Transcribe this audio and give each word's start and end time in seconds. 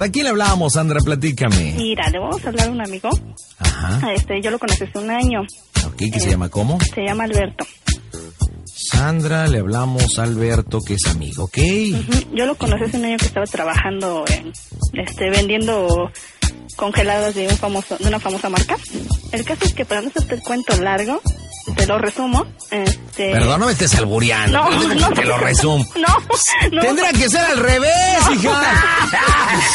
¿A 0.00 0.08
quién 0.10 0.24
le 0.24 0.30
hablábamos, 0.30 0.74
Sandra? 0.74 1.00
Platícame. 1.00 1.74
Mira, 1.76 2.08
le 2.10 2.18
vamos 2.18 2.44
a 2.44 2.48
hablar 2.48 2.68
a 2.68 2.70
un 2.70 2.80
amigo. 2.80 3.08
Ajá. 3.58 4.12
Este, 4.12 4.40
yo 4.42 4.50
lo 4.50 4.58
conocí 4.58 4.84
hace 4.84 4.98
un 4.98 5.10
año. 5.10 5.40
Ok, 5.86 5.96
¿qué 6.12 6.20
se 6.20 6.30
llama 6.30 6.48
cómo? 6.48 6.78
Se 6.94 7.02
llama 7.02 7.24
Alberto. 7.24 7.64
Sandra, 8.64 9.46
le 9.48 9.58
hablamos 9.58 10.18
a 10.18 10.22
Alberto, 10.22 10.80
que 10.80 10.94
es 10.94 11.04
amigo, 11.06 11.44
¿ok? 11.44 11.58
Ujú, 11.58 12.36
Yo 12.36 12.46
lo 12.46 12.54
conocí 12.56 12.84
hace 12.84 12.96
un 12.96 13.04
año 13.04 13.16
que 13.18 13.26
estaba 13.26 13.46
trabajando 13.46 14.24
en, 14.28 14.52
este, 15.00 15.30
vendiendo 15.30 16.10
congeladas 16.76 17.34
de 17.34 17.48
un 17.48 17.56
famoso, 17.56 17.96
de 17.98 18.06
una 18.06 18.20
famosa 18.20 18.48
marca. 18.48 18.76
El 19.32 19.44
caso 19.44 19.64
es 19.64 19.74
que 19.74 19.84
para 19.84 20.00
no 20.00 20.08
hacerte 20.08 20.36
el 20.36 20.42
cuento 20.42 20.80
largo, 20.80 21.20
te 21.76 21.86
lo 21.86 21.98
resumo. 21.98 22.46
Este, 22.70 23.32
Perdón, 23.32 23.60
no 23.60 23.66
me 23.66 23.72
estés 23.72 23.94
albureando. 23.96 24.70
No, 24.70 24.94
no. 24.94 25.10
Te 25.12 25.24
lo 25.24 25.38
resumo. 25.38 25.84
No, 26.70 27.12
que 27.12 27.28
ser 27.28 27.40
al 27.40 27.58
revés, 27.58 28.18
hija. 28.32 28.62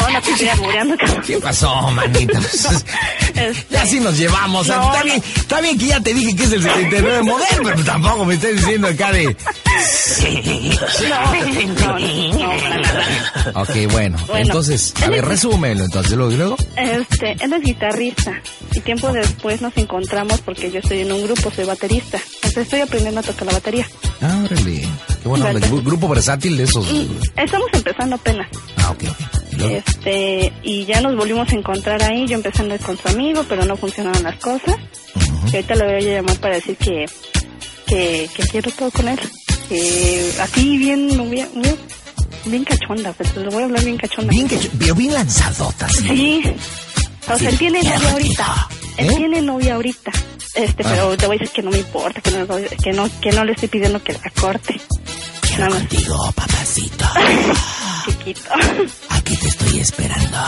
No, 0.00 0.10
no 0.10 0.20
te 0.20 0.30
estoy 0.32 0.48
albureando. 0.48 0.96
¿Qué 1.26 1.38
pasó, 1.38 1.90
manito? 1.90 2.38
Este, 3.34 3.66
Ya 3.68 3.82
así 3.82 3.98
nos 3.98 4.16
llevamos. 4.16 4.68
Está, 4.68 5.02
bien, 5.02 5.22
está 5.34 5.60
bien 5.60 5.76
que 5.76 5.86
ya 5.86 6.00
te 6.00 6.14
dije 6.14 6.36
que 6.36 6.44
es 6.44 6.52
el 6.52 6.62
79 6.62 7.22
modelo, 7.24 7.62
pero 7.64 7.84
tampoco 7.84 8.24
me 8.24 8.34
estés 8.34 8.56
diciendo 8.56 8.86
acá 8.86 9.10
de... 9.10 9.36
no, 11.08 11.32
no, 11.98 12.78
no. 13.54 13.60
Ok, 13.60 13.70
bueno. 13.90 14.18
Bueno. 14.26 14.46
Entonces, 14.46 14.94
a 15.02 15.08
ver, 15.08 15.24
resúmelo 15.24 15.84
entonces. 15.84 16.12
Luego, 16.12 16.32
luego. 16.32 16.56
Este, 16.76 17.36
él 17.40 17.52
es 17.52 17.62
guitarrista 17.62 18.40
y 18.72 18.80
tiempo 18.80 19.12
después 19.12 19.60
nos 19.60 19.76
encontramos 19.76 20.40
porque 20.42 20.70
yo 20.70 20.78
estoy 20.78 21.00
en 21.00 21.12
un 21.12 21.23
grupo, 21.24 21.50
soy 21.50 21.64
baterista. 21.64 22.18
Entonces 22.36 22.62
estoy 22.62 22.80
aprendiendo 22.80 23.20
a 23.20 23.22
tocar 23.22 23.46
la 23.46 23.52
batería. 23.54 23.86
Ah, 24.20 24.44
órale. 24.44 24.80
Qué 24.80 25.28
bueno. 25.28 25.46
Grupo 25.82 26.08
versátil 26.08 26.56
de 26.56 26.64
esos. 26.64 26.86
Y 26.90 27.10
estamos 27.36 27.68
empezando 27.72 28.16
apenas. 28.16 28.48
Ah, 28.76 28.90
ok, 28.90 29.04
ok. 29.10 29.52
¿Y 29.52 29.56
luego? 29.56 29.76
Este, 29.76 30.52
y 30.62 30.84
ya 30.84 31.00
nos 31.00 31.16
volvimos 31.16 31.50
a 31.50 31.54
encontrar 31.54 32.02
ahí. 32.02 32.26
Yo 32.26 32.34
empecé 32.36 32.60
a 32.60 32.62
andar 32.62 32.80
con 32.80 32.96
su 32.96 33.08
amigo, 33.08 33.44
pero 33.48 33.64
no 33.64 33.76
funcionaron 33.76 34.22
las 34.22 34.36
cosas. 34.38 34.76
Ujú. 35.14 35.48
Y 35.52 35.56
ahorita 35.56 35.74
le 35.74 35.84
voy 35.84 35.94
a 35.94 36.14
llamar 36.16 36.36
para 36.38 36.54
decir 36.54 36.76
que, 36.76 37.06
que, 37.86 38.28
que 38.34 38.42
quiero 38.44 38.70
todo 38.70 38.90
con 38.90 39.08
él. 39.08 39.18
Que 39.68 40.32
así 40.40 40.76
bien, 40.78 41.08
bien, 41.08 41.48
bien, 41.54 41.76
bien 42.44 42.64
cachonda, 42.64 43.12
pues 43.12 43.34
le 43.36 43.48
voy 43.48 43.62
a 43.62 43.64
hablar 43.66 43.82
bien 43.84 43.96
cachonda. 43.96 44.30
Bien 44.30 44.48
pero 44.78 44.94
bien 44.94 45.14
lanzadotas. 45.14 45.92
Sí. 45.92 46.42
O 47.26 47.38
sea, 47.38 47.48
él 47.48 47.58
tiene 47.58 47.82
novia 47.82 48.10
ahorita. 48.12 48.68
Él 48.96 49.10
¿Eh? 49.10 49.14
tiene 49.16 49.42
novia 49.42 49.74
ahorita. 49.74 50.12
Este, 50.54 50.82
Ah. 50.84 50.88
pero 50.90 51.16
te 51.16 51.26
voy 51.26 51.36
a 51.36 51.38
decir 51.40 51.54
que 51.54 51.62
no 51.62 51.70
me 51.70 51.78
importa, 51.78 52.20
que 52.20 52.30
no, 52.30 52.46
que 52.46 52.92
no, 52.92 53.10
que 53.20 53.32
no 53.32 53.44
le 53.44 53.52
estoy 53.52 53.68
pidiendo 53.68 54.02
que 54.02 54.12
la 54.12 54.30
corte. 54.40 54.80
Nada 55.58 55.70
más, 55.70 55.78
Contigo, 55.80 56.32
papacito. 56.34 57.04
chiquito. 58.06 58.50
Aquí 59.10 59.36
te 59.36 59.48
estoy 59.48 59.80
esperando. 59.80 60.38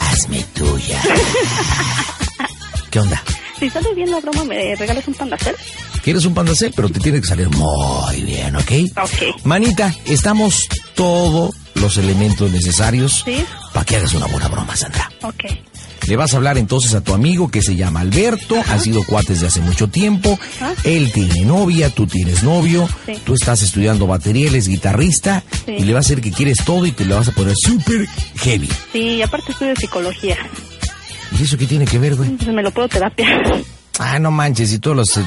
Hazme 0.00 0.44
tuya. 0.54 1.00
¿Qué 2.90 3.00
onda? 3.00 3.22
Si 3.58 3.68
sale 3.70 3.92
bien 3.94 4.10
la 4.10 4.20
broma, 4.20 4.44
¿me 4.44 4.74
regalas 4.76 5.06
un 5.08 5.14
pandacel? 5.14 5.54
Quieres 6.02 6.24
un 6.24 6.32
pandacel, 6.34 6.72
pero 6.74 6.88
te 6.88 7.00
tiene 7.00 7.20
que 7.20 7.26
salir 7.26 7.48
muy 7.50 8.22
bien, 8.22 8.54
¿ok? 8.56 8.70
Ok. 9.02 9.44
Manita, 9.44 9.92
estamos 10.06 10.66
todos 10.94 11.54
los 11.74 11.96
elementos 11.98 12.50
necesarios 12.50 13.22
Sí. 13.24 13.44
para 13.72 13.84
que 13.84 13.96
hagas 13.96 14.14
una 14.14 14.26
buena 14.26 14.48
broma, 14.48 14.76
Sandra. 14.76 15.10
Ok. 15.22 15.44
Le 16.08 16.16
vas 16.16 16.32
a 16.32 16.38
hablar 16.38 16.56
entonces 16.58 16.94
a 16.94 17.02
tu 17.02 17.12
amigo 17.14 17.50
que 17.50 17.60
se 17.62 17.76
llama 17.76 18.00
Alberto, 18.00 18.56
han 18.66 18.80
sido 18.80 19.02
cuates 19.04 19.40
de 19.42 19.46
hace 19.48 19.60
mucho 19.60 19.88
tiempo, 19.88 20.38
Ajá. 20.60 20.72
él 20.84 21.12
tiene 21.12 21.42
novia, 21.44 21.90
tú 21.90 22.06
tienes 22.06 22.42
novio, 22.42 22.88
Sí. 23.06 23.12
tú 23.24 23.34
estás 23.34 23.62
estudiando 23.62 24.06
batería, 24.06 24.48
él 24.48 24.54
es 24.54 24.68
guitarrista 24.68 25.42
Sí. 25.66 25.72
y 25.78 25.84
le 25.84 25.92
vas 25.92 26.06
a 26.06 26.08
decir 26.08 26.22
que 26.22 26.32
quieres 26.32 26.58
todo 26.64 26.86
y 26.86 26.92
te 26.92 27.04
le 27.04 27.14
vas 27.14 27.28
a 27.28 27.32
poner 27.32 27.54
súper 27.56 28.06
heavy. 28.36 28.68
Sí, 28.92 28.98
y 29.16 29.22
aparte 29.22 29.52
estudio 29.52 29.76
psicología. 29.76 30.36
¿Y 31.38 31.42
eso 31.42 31.58
qué 31.58 31.66
tiene 31.66 31.84
que 31.84 31.98
ver, 31.98 32.16
güey? 32.16 32.30
Entonces 32.30 32.54
me 32.54 32.62
lo 32.62 32.70
puedo 32.70 32.88
terapia. 32.88 33.26
Ah, 34.00 34.20
no 34.20 34.30
manches, 34.30 34.72
y 34.72 34.78
todos 34.78 34.96
los 34.96 35.16
eh, 35.16 35.24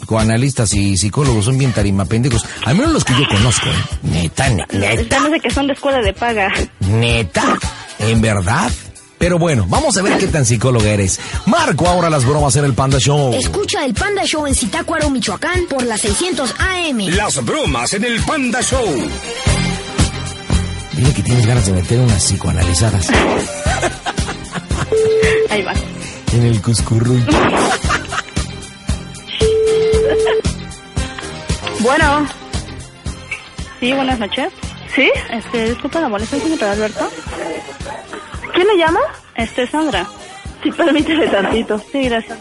psicoanalistas 0.00 0.72
y 0.72 0.96
psicólogos 0.96 1.44
son 1.44 1.58
bien 1.58 1.72
tarimapendejos, 1.72 2.42
al 2.64 2.74
menos 2.74 2.92
los 2.94 3.04
que 3.04 3.12
yo 3.12 3.28
conozco, 3.28 3.66
¿eh? 3.68 3.98
Neta, 4.02 4.48
ne- 4.48 4.64
neta. 4.72 4.92
Estamos 5.02 5.30
de 5.32 5.40
que 5.40 5.50
son 5.50 5.66
de 5.66 5.74
escuela 5.74 6.00
de 6.00 6.14
paga. 6.14 6.50
Neta, 6.80 7.58
en 7.98 8.22
verdad. 8.22 8.70
Pero 9.18 9.38
bueno, 9.38 9.66
vamos 9.68 9.96
a 9.96 10.02
ver 10.02 10.16
qué 10.18 10.28
tan 10.28 10.46
psicóloga 10.46 10.88
eres. 10.90 11.18
Marco 11.46 11.88
ahora 11.88 12.08
las 12.08 12.24
bromas 12.24 12.54
en 12.56 12.64
el 12.64 12.74
Panda 12.74 12.98
Show. 12.98 13.32
Escucha 13.34 13.84
el 13.84 13.92
Panda 13.94 14.22
Show 14.24 14.46
en 14.46 14.54
Zitácuaro, 14.54 15.10
Michoacán 15.10 15.66
por 15.68 15.82
las 15.84 16.00
600 16.02 16.54
AM. 16.58 16.98
Las 17.16 17.44
bromas 17.44 17.92
en 17.94 18.04
el 18.04 18.22
Panda 18.22 18.60
Show. 18.62 18.86
Dile 20.92 21.12
que 21.12 21.22
tienes 21.22 21.46
ganas 21.46 21.66
de 21.66 21.72
meter 21.72 21.98
unas 22.00 22.22
psicoanalizadas 22.24 23.08
Ahí 25.50 25.62
va. 25.62 25.72
en 26.32 26.42
el 26.44 26.60
cuscurruy. 26.62 27.22
Bueno. 31.80 32.26
Sí, 33.80 33.92
buenas 33.92 34.18
noches. 34.18 34.52
¿Sí? 34.94 35.10
Este, 35.30 35.70
disculpa 35.70 36.00
la 36.00 36.08
molestia, 36.08 36.40
señor 36.40 36.64
Alberto. 36.64 37.08
¿Quién 38.58 38.66
le 38.66 38.76
llama? 38.76 38.98
Este, 39.36 39.68
Sandra. 39.68 40.04
Sí, 40.64 40.72
permíteme 40.72 41.28
tantito. 41.28 41.78
Sí, 41.92 42.08
gracias. 42.08 42.36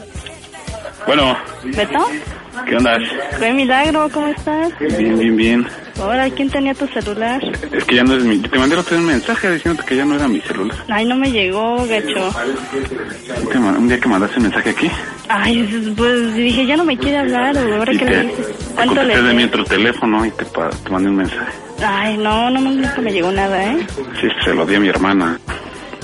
Bueno, 1.05 1.37
¿Beto? 1.63 2.07
¿qué 2.65 2.75
onda? 2.75 2.97
¡Qué 3.37 3.53
milagro! 3.53 4.09
¿Cómo 4.11 4.25
estás? 4.25 4.73
Bien, 4.79 5.19
bien, 5.19 5.37
bien. 5.37 5.67
Ahora, 6.01 6.27
¿quién 6.31 6.49
tenía 6.49 6.73
tu 6.73 6.87
celular? 6.87 7.39
Es 7.71 7.83
que 7.83 7.97
ya 7.97 8.03
no 8.03 8.15
es 8.15 8.23
mi... 8.23 8.39
Te 8.39 8.57
mandé 8.57 8.75
otro 8.75 8.97
un 8.97 9.05
mensaje 9.05 9.51
diciendo 9.51 9.83
que 9.85 9.95
ya 9.95 10.05
no 10.05 10.15
era 10.15 10.27
mi 10.27 10.41
celular. 10.41 10.75
Ay, 10.89 11.05
no 11.05 11.15
me 11.17 11.31
llegó, 11.31 11.85
gacho. 11.85 12.33
Un 13.77 13.87
día 13.87 13.99
que 13.99 14.09
mandaste 14.09 14.37
un 14.37 14.43
mensaje 14.43 14.71
aquí 14.71 14.89
Ay, 15.29 15.93
pues 15.95 16.33
dije, 16.33 16.65
ya 16.65 16.77
no 16.77 16.83
me 16.83 16.97
quiere 16.97 17.17
hablar, 17.17 17.55
o 17.57 17.75
ahora 17.75 17.93
que 17.93 18.05
le 18.05 18.23
dices. 18.23 18.47
¿Cuánto 18.73 18.95
contesté 18.95 19.21
de 19.21 19.33
mi 19.35 19.43
le 19.43 19.49
otro 19.49 19.63
teléfono 19.65 20.25
y 20.25 20.31
te, 20.31 20.45
te 20.45 20.89
mandé 20.89 21.09
un 21.11 21.17
mensaje. 21.17 21.51
Ay, 21.85 22.17
no, 22.17 22.49
no, 22.49 22.59
nunca 22.59 23.01
me 23.01 23.13
llegó 23.13 23.31
nada, 23.31 23.63
¿eh? 23.71 23.85
Sí, 24.19 24.27
se 24.43 24.55
lo 24.55 24.65
di 24.65 24.73
a 24.73 24.79
mi 24.79 24.87
hermana. 24.87 25.39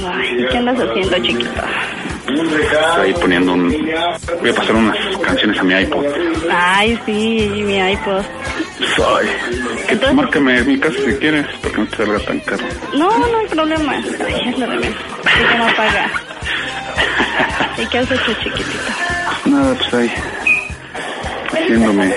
Ay, 0.06 0.48
¿qué 0.52 0.58
andas 0.58 0.80
haciendo, 0.80 1.18
chiquito? 1.20 1.62
Está 2.28 3.02
ahí 3.02 3.14
poniendo 3.14 3.54
un... 3.54 3.70
Voy 4.40 4.50
a 4.50 4.54
pasar 4.54 4.76
unas 4.76 4.98
canciones 5.22 5.60
a 5.60 5.64
mi 5.64 5.74
iPod. 5.74 6.06
Ay, 6.52 7.00
sí, 7.06 7.64
mi 7.66 7.78
iPod. 7.92 8.24
Soy. 8.96 9.28
Que 9.88 10.14
márcame 10.14 10.64
mi 10.64 10.80
casa 10.80 10.98
si 11.06 11.14
quieres, 11.16 11.46
porque 11.62 11.78
no 11.78 11.88
te 11.88 11.98
salga 11.98 12.20
tan 12.20 12.40
caro. 12.40 12.64
No, 12.98 13.18
no 13.18 13.38
hay 13.38 13.48
problema. 13.48 13.92
Ay, 13.94 14.50
es 14.50 14.60
lo 14.60 14.68
de 14.68 14.78
menos. 14.78 14.98
Que 15.52 15.58
no 15.58 15.66
paga. 15.76 16.12
¿Y 17.78 17.86
qué 17.88 17.98
haces 18.00 18.20
tú, 18.24 18.34
chiquitito? 18.34 18.78
Nada, 19.46 19.76
pues 19.76 19.94
ahí. 19.94 20.12
Haciéndome. 21.52 22.14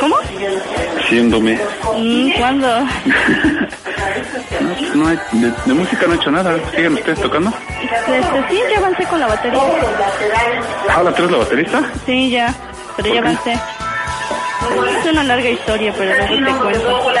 ¿Cómo? 0.00 0.16
Haciéndome. 0.98 1.58
Mm, 1.96 2.30
¿Cuándo? 2.38 2.68
No, 4.94 5.04
no 5.04 5.08
hay... 5.08 5.18
De, 5.32 5.52
de 5.66 5.74
música 5.74 6.06
no 6.06 6.12
he 6.14 6.16
hecho 6.16 6.30
nada. 6.30 6.56
¿Siguen 6.74 6.94
ustedes 6.94 7.20
tocando? 7.20 7.50
Este, 7.80 8.48
sí, 8.48 8.60
ya 8.70 8.78
avancé 8.78 9.04
con 9.04 9.20
la 9.20 9.26
batería. 9.26 9.60
¿Ahora 10.94 11.12
tú 11.14 11.22
eres 11.22 11.32
la 11.32 11.38
baterista? 11.38 11.82
Sí, 12.06 12.30
ya, 12.30 12.54
pero 12.96 13.12
ya 13.14 13.20
avancé. 13.20 13.58
Es 14.68 15.12
una 15.12 15.24
larga 15.24 15.48
historia, 15.48 15.92
pero 15.96 16.14
luego 16.14 16.44
te 16.44 16.58
cuento. 16.58 17.12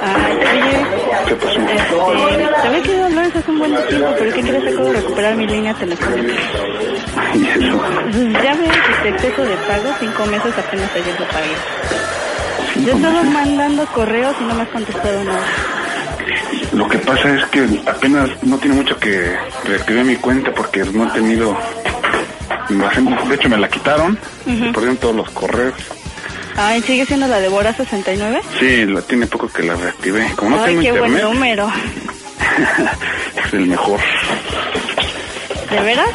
Ay, 0.00 0.36
oye, 0.36 0.86
¿Qué 1.26 1.34
pasó? 1.34 1.60
este, 1.60 2.60
te 2.62 2.68
había 2.68 2.82
querido 2.82 3.04
hablar 3.06 3.24
hace 3.26 3.50
un 3.50 3.58
buen 3.58 3.86
tiempo, 3.88 4.14
pero 4.18 4.34
¿qué 4.34 4.40
crees? 4.42 4.74
Acabo 4.74 4.88
de 4.88 4.92
recuperar 5.00 5.36
mi 5.36 5.46
línea 5.46 5.74
telefónica. 5.74 6.34
Y 7.34 7.46
eso. 7.46 7.82
Ya 8.42 8.54
ves, 8.54 8.70
este 8.96 9.08
exceso 9.08 9.42
de 9.42 9.56
pago, 9.56 9.94
cinco 10.00 10.26
meses 10.26 10.54
apenas 10.56 10.90
ayer 10.94 11.16
lo 11.18 11.26
pagué. 11.26 12.84
Yo 12.84 12.92
he 12.92 12.96
estado 12.96 13.24
mandando 13.24 13.86
correos 13.86 14.36
y 14.40 14.44
no 14.44 14.54
me 14.54 14.62
has 14.62 14.68
contestado 14.68 15.24
nada. 15.24 15.46
Lo 16.72 16.88
que 16.88 16.98
pasa 16.98 17.34
es 17.34 17.44
que 17.46 17.66
apenas 17.86 18.30
no 18.44 18.56
tiene 18.58 18.76
mucho 18.76 18.96
que 18.98 19.36
reactivé 19.64 20.04
mi 20.04 20.16
cuenta 20.16 20.52
porque 20.52 20.84
no 20.84 21.08
he 21.08 21.10
tenido... 21.10 21.56
De 22.68 23.34
hecho, 23.34 23.48
me 23.48 23.58
la 23.58 23.68
quitaron. 23.68 24.18
Se 24.44 24.72
perdieron 24.72 24.96
todos 24.98 25.16
los 25.16 25.30
correos. 25.30 25.74
Ay, 26.56 26.82
¿sigue 26.82 27.06
siendo 27.06 27.28
la 27.28 27.40
de 27.40 27.48
Bora 27.48 27.72
69? 27.72 28.40
Sí, 28.58 28.84
la 28.84 29.00
tiene 29.02 29.26
poco 29.26 29.48
que 29.48 29.62
la 29.62 29.76
reactivé. 29.76 30.26
Como 30.34 30.56
no 30.56 30.62
Ay, 30.62 30.76
tengo 30.76 30.82
qué 30.82 30.90
buen 30.90 31.12
internet, 31.12 31.32
número. 31.32 31.72
es 33.46 33.54
el 33.54 33.66
mejor. 33.66 34.00
¿De 35.70 35.80
veras? 35.80 36.10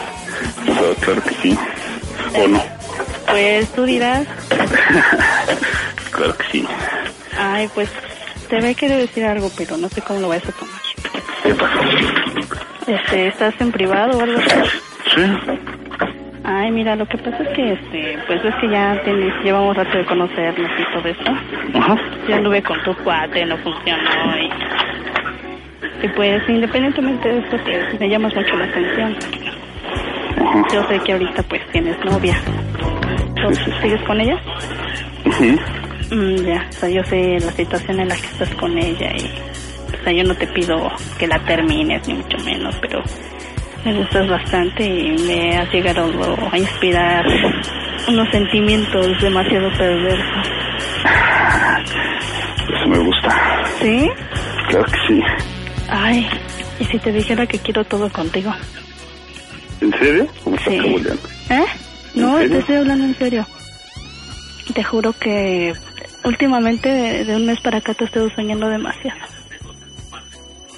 Claro, 0.65 0.95
claro 0.99 1.23
que 1.23 1.35
sí. 1.41 1.57
¿O 2.35 2.47
no? 2.47 2.61
Pues 3.27 3.69
tú 3.73 3.83
dirás. 3.85 4.27
claro 6.11 6.37
que 6.37 6.45
sí. 6.51 6.67
Ay, 7.37 7.69
pues 7.73 7.89
te 8.49 8.57
a 8.57 8.73
querer 8.73 8.99
decir 8.99 9.25
algo, 9.25 9.49
pero 9.57 9.77
no 9.77 9.89
sé 9.89 10.01
cómo 10.01 10.19
lo 10.19 10.27
vas 10.29 10.43
a 10.45 10.51
tomar. 10.51 10.81
¿Qué 11.41 11.55
pasó? 11.55 11.79
Este, 12.85 13.27
¿estás 13.27 13.53
en 13.59 13.71
privado 13.71 14.17
o 14.17 14.21
algo 14.21 14.39
así? 14.39 14.69
Sí. 15.15 15.82
Ay, 16.45 16.71
mira, 16.71 16.95
lo 16.95 17.05
que 17.05 17.17
pasa 17.17 17.41
es 17.41 17.49
que, 17.55 17.71
este, 17.71 18.17
pues 18.27 18.43
es 18.43 18.53
que 18.55 18.69
ya 18.69 19.01
tienes, 19.05 19.33
llevamos 19.43 19.77
rato 19.77 19.97
de 19.97 20.05
conocernos 20.05 20.71
y 20.77 20.93
todo 20.93 21.07
esto. 21.07 21.31
Ajá. 21.73 21.95
Yo 22.27 22.35
anduve 22.35 22.61
con 22.61 22.81
tu 22.83 22.93
cuate, 23.03 23.45
no 23.45 23.57
funcionó 23.57 24.37
y... 24.37 24.49
Y 26.05 26.07
pues, 26.09 26.43
independientemente 26.49 27.29
de 27.29 27.39
eso, 27.39 27.57
pues, 27.63 27.99
me 27.99 28.09
llamas 28.09 28.35
mucho 28.35 28.57
la 28.57 28.65
atención. 28.65 29.15
Ajá. 30.37 30.65
Yo 30.73 30.83
sé 30.89 30.99
que 30.99 31.13
ahorita, 31.13 31.43
pues, 31.43 31.61
tienes 31.71 31.97
novia. 32.03 32.35
Entonces, 33.37 33.73
¿sigues 33.81 34.01
con 34.01 34.19
ella? 34.19 34.37
Ujú. 35.25 35.57
Mm, 36.13 36.45
ya, 36.45 36.65
o 36.69 36.73
sea, 36.73 36.89
yo 36.89 37.03
sé 37.05 37.39
la 37.39 37.51
situación 37.51 38.01
en 38.01 38.09
la 38.09 38.15
que 38.15 38.25
estás 38.25 38.53
con 38.55 38.77
ella 38.77 39.11
y... 39.15 39.31
O 39.93 40.03
sea, 40.03 40.11
yo 40.11 40.25
no 40.25 40.35
te 40.35 40.47
pido 40.47 40.91
que 41.17 41.27
la 41.27 41.39
termines, 41.39 42.05
ni 42.05 42.15
mucho 42.15 42.37
menos, 42.39 42.75
pero 42.81 43.01
me 43.85 43.93
gustas 43.93 44.27
bastante 44.29 44.85
y 44.85 45.17
me 45.27 45.57
has 45.57 45.71
llegado 45.73 46.09
a 46.51 46.57
inspirar 46.57 47.25
unos 48.07 48.29
sentimientos 48.29 49.21
demasiado 49.21 49.69
perversos. 49.77 50.47
Eso 52.75 52.87
me 52.87 52.99
gusta. 52.99 53.63
¿Sí? 53.81 54.09
Claro 54.69 54.85
que 54.85 54.97
sí. 55.07 55.21
Ay, 55.89 56.27
¿y 56.79 56.85
si 56.85 56.97
te 56.99 57.11
dijera 57.11 57.45
que 57.45 57.59
quiero 57.59 57.83
todo 57.83 58.09
contigo? 58.09 58.53
¿En 59.81 59.91
serio? 59.99 60.27
¿Cómo 60.43 60.55
estás 60.55 60.73
Sí. 60.73 60.95
¿Eh? 61.49 61.65
No, 62.15 62.37
te 62.37 62.57
estoy 62.59 62.77
hablando 62.77 63.05
en 63.05 63.17
serio. 63.17 63.45
Te 64.73 64.83
juro 64.83 65.13
que 65.13 65.73
últimamente, 66.23 67.25
de 67.25 67.35
un 67.35 67.45
mes 67.45 67.59
para 67.59 67.79
acá, 67.79 67.93
te 67.93 68.05
estoy 68.05 68.31
soñando 68.31 68.69
demasiado. 68.69 69.19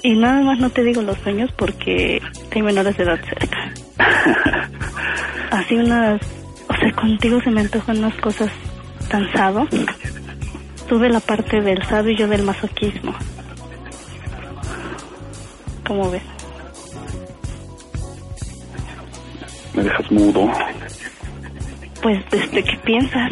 Y 0.05 0.13
nada 0.13 0.39
más 0.41 0.59
no 0.59 0.69
te 0.69 0.83
digo 0.83 1.01
los 1.01 1.17
sueños 1.17 1.51
porque 1.53 2.21
hay 2.51 2.61
menores 2.61 2.95
de 2.95 3.05
edad 3.05 3.19
cerca. 3.27 3.73
Así 5.49 5.73
unas... 5.77 6.21
O 6.69 6.75
sea, 6.75 6.91
contigo 6.91 7.41
se 7.41 7.49
me 7.49 7.61
antojan 7.61 7.97
unas 7.97 8.15
cosas 8.17 8.51
tan 9.09 9.33
sado. 9.33 9.67
Tuve 10.87 11.09
la 11.09 11.19
parte 11.19 11.59
del 11.59 11.83
sado 11.87 12.07
y 12.11 12.17
yo 12.17 12.27
del 12.27 12.43
masoquismo. 12.43 13.15
¿Cómo 15.87 16.11
ves? 16.11 16.21
Me 19.73 19.83
dejas 19.85 20.11
mudo. 20.11 20.51
Pues, 22.03 22.23
este, 22.31 22.63
¿qué 22.63 22.77
piensas? 22.83 23.31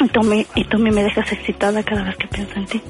Y 0.00 0.08
tú, 0.08 0.20
me, 0.24 0.44
y 0.56 0.64
tú 0.64 0.78
me 0.78 0.90
dejas 0.90 1.30
excitada 1.30 1.80
cada 1.84 2.02
vez 2.02 2.16
que 2.16 2.26
pienso 2.26 2.54
en 2.56 2.66
ti. 2.66 2.82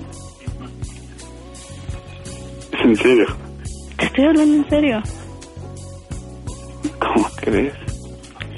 ¿Es 2.78 2.84
en 2.84 2.96
serio? 2.96 3.26
Te 3.96 4.04
estoy 4.06 4.24
hablando 4.24 4.54
en 4.54 4.68
serio. 4.68 5.02
¿Cómo 6.98 7.28
crees? 7.36 7.74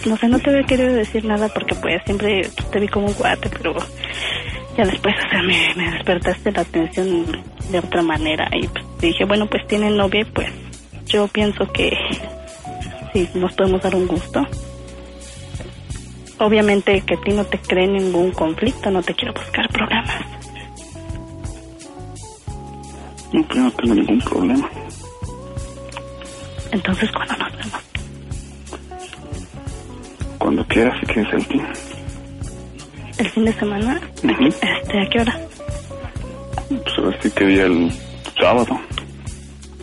No 0.07 0.17
sé, 0.17 0.29
no 0.29 0.39
te 0.39 0.51
había 0.51 0.63
querido 0.65 0.93
decir 0.93 1.25
nada 1.25 1.49
porque 1.49 1.75
pues 1.75 2.03
siempre 2.05 2.49
te 2.71 2.81
vi 2.81 2.89
como 2.89 3.07
un 3.07 3.15
guate, 3.15 3.51
pero 3.51 3.75
ya 4.77 4.85
después, 4.85 5.15
o 5.27 5.31
sea, 5.31 5.43
me, 5.43 5.75
me 5.77 5.91
despertaste 5.91 6.53
la 6.53 6.63
atención 6.63 7.27
de 7.71 7.79
otra 7.79 8.03
manera 8.03 8.49
y 8.53 8.67
pues, 8.67 8.85
dije, 9.01 9.25
bueno, 9.25 9.47
pues 9.47 9.67
tiene 9.67 9.91
novia 9.91 10.23
y 10.23 10.25
pues 10.25 10.49
yo 11.07 11.29
pienso 11.29 11.71
que 11.73 11.93
sí, 13.13 13.29
nos 13.35 13.53
podemos 13.55 13.83
dar 13.83 13.95
un 13.95 14.07
gusto. 14.07 14.47
Obviamente 16.39 17.03
que 17.03 17.15
a 17.15 17.21
ti 17.21 17.33
no 17.33 17.45
te 17.45 17.59
cree 17.59 17.87
ningún 17.87 18.31
conflicto, 18.33 18.91
no 18.91 19.03
te 19.03 19.15
quiero 19.15 19.35
buscar 19.35 19.69
problemas. 19.69 20.40
No, 23.33 23.47
no 23.55 23.71
tengo 23.73 23.95
ningún 23.95 24.21
problema. 24.21 24.69
Entonces, 26.73 27.11
cuando 27.13 27.37
nos 27.37 27.53
vemos? 27.57 27.81
Cuando 30.39 30.65
quieras, 30.67 30.99
si 31.01 31.07
quieres 31.07 31.33
el 31.35 31.45
fin. 31.47 31.63
¿El 33.19 33.29
fin 33.31 33.45
de 33.45 33.53
semana? 33.53 34.01
Este, 34.23 35.01
¿A 35.01 35.09
qué 35.11 35.21
hora? 35.21 35.39
Pues 36.69 36.99
ahora 36.99 37.19
sí 37.23 37.31
que 37.31 37.47
día 37.47 37.65
el 37.67 37.93
sábado. 38.41 38.81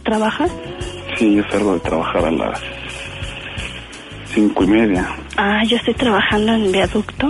¿Trabajas? 0.03 0.51
Sí, 1.17 1.35
yo 1.35 1.43
salgo 1.51 1.73
de 1.73 1.79
trabajar 1.81 2.25
a 2.25 2.31
las 2.31 2.59
cinco 4.33 4.63
y 4.63 4.67
media. 4.67 5.07
Ah, 5.35 5.63
yo 5.65 5.77
estoy 5.77 5.93
trabajando 5.93 6.53
en 6.53 6.71
viaducto, 6.71 7.29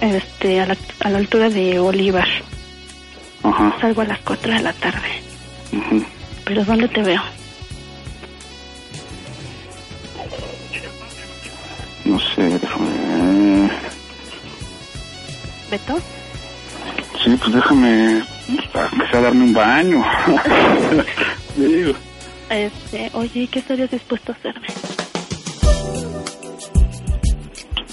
este, 0.00 0.60
a 0.60 0.66
la, 0.66 0.76
a 1.00 1.10
la 1.10 1.18
altura 1.18 1.48
de 1.50 1.78
Bolívar. 1.78 2.26
Ajá. 3.42 3.76
Salgo 3.80 4.02
a 4.02 4.06
las 4.06 4.18
4 4.20 4.52
de 4.52 4.60
la 4.60 4.72
tarde. 4.72 5.15
¿Pero 6.44 6.64
dónde 6.64 6.88
te 6.88 7.02
veo? 7.02 7.22
No 12.04 12.20
sé, 12.20 12.58
déjame... 12.58 13.70
¿Beto? 15.70 15.98
Sí, 17.24 17.36
pues 17.40 17.52
déjame... 17.52 18.22
Que 18.46 19.10
sea 19.10 19.20
darme 19.20 19.44
un 19.44 19.52
baño. 19.52 20.04
Digo. 21.56 21.94
Este, 22.48 23.10
oye, 23.14 23.48
¿qué 23.48 23.58
estarías 23.58 23.90
dispuesto 23.90 24.32
a 24.32 24.34
hacerme? 24.36 24.66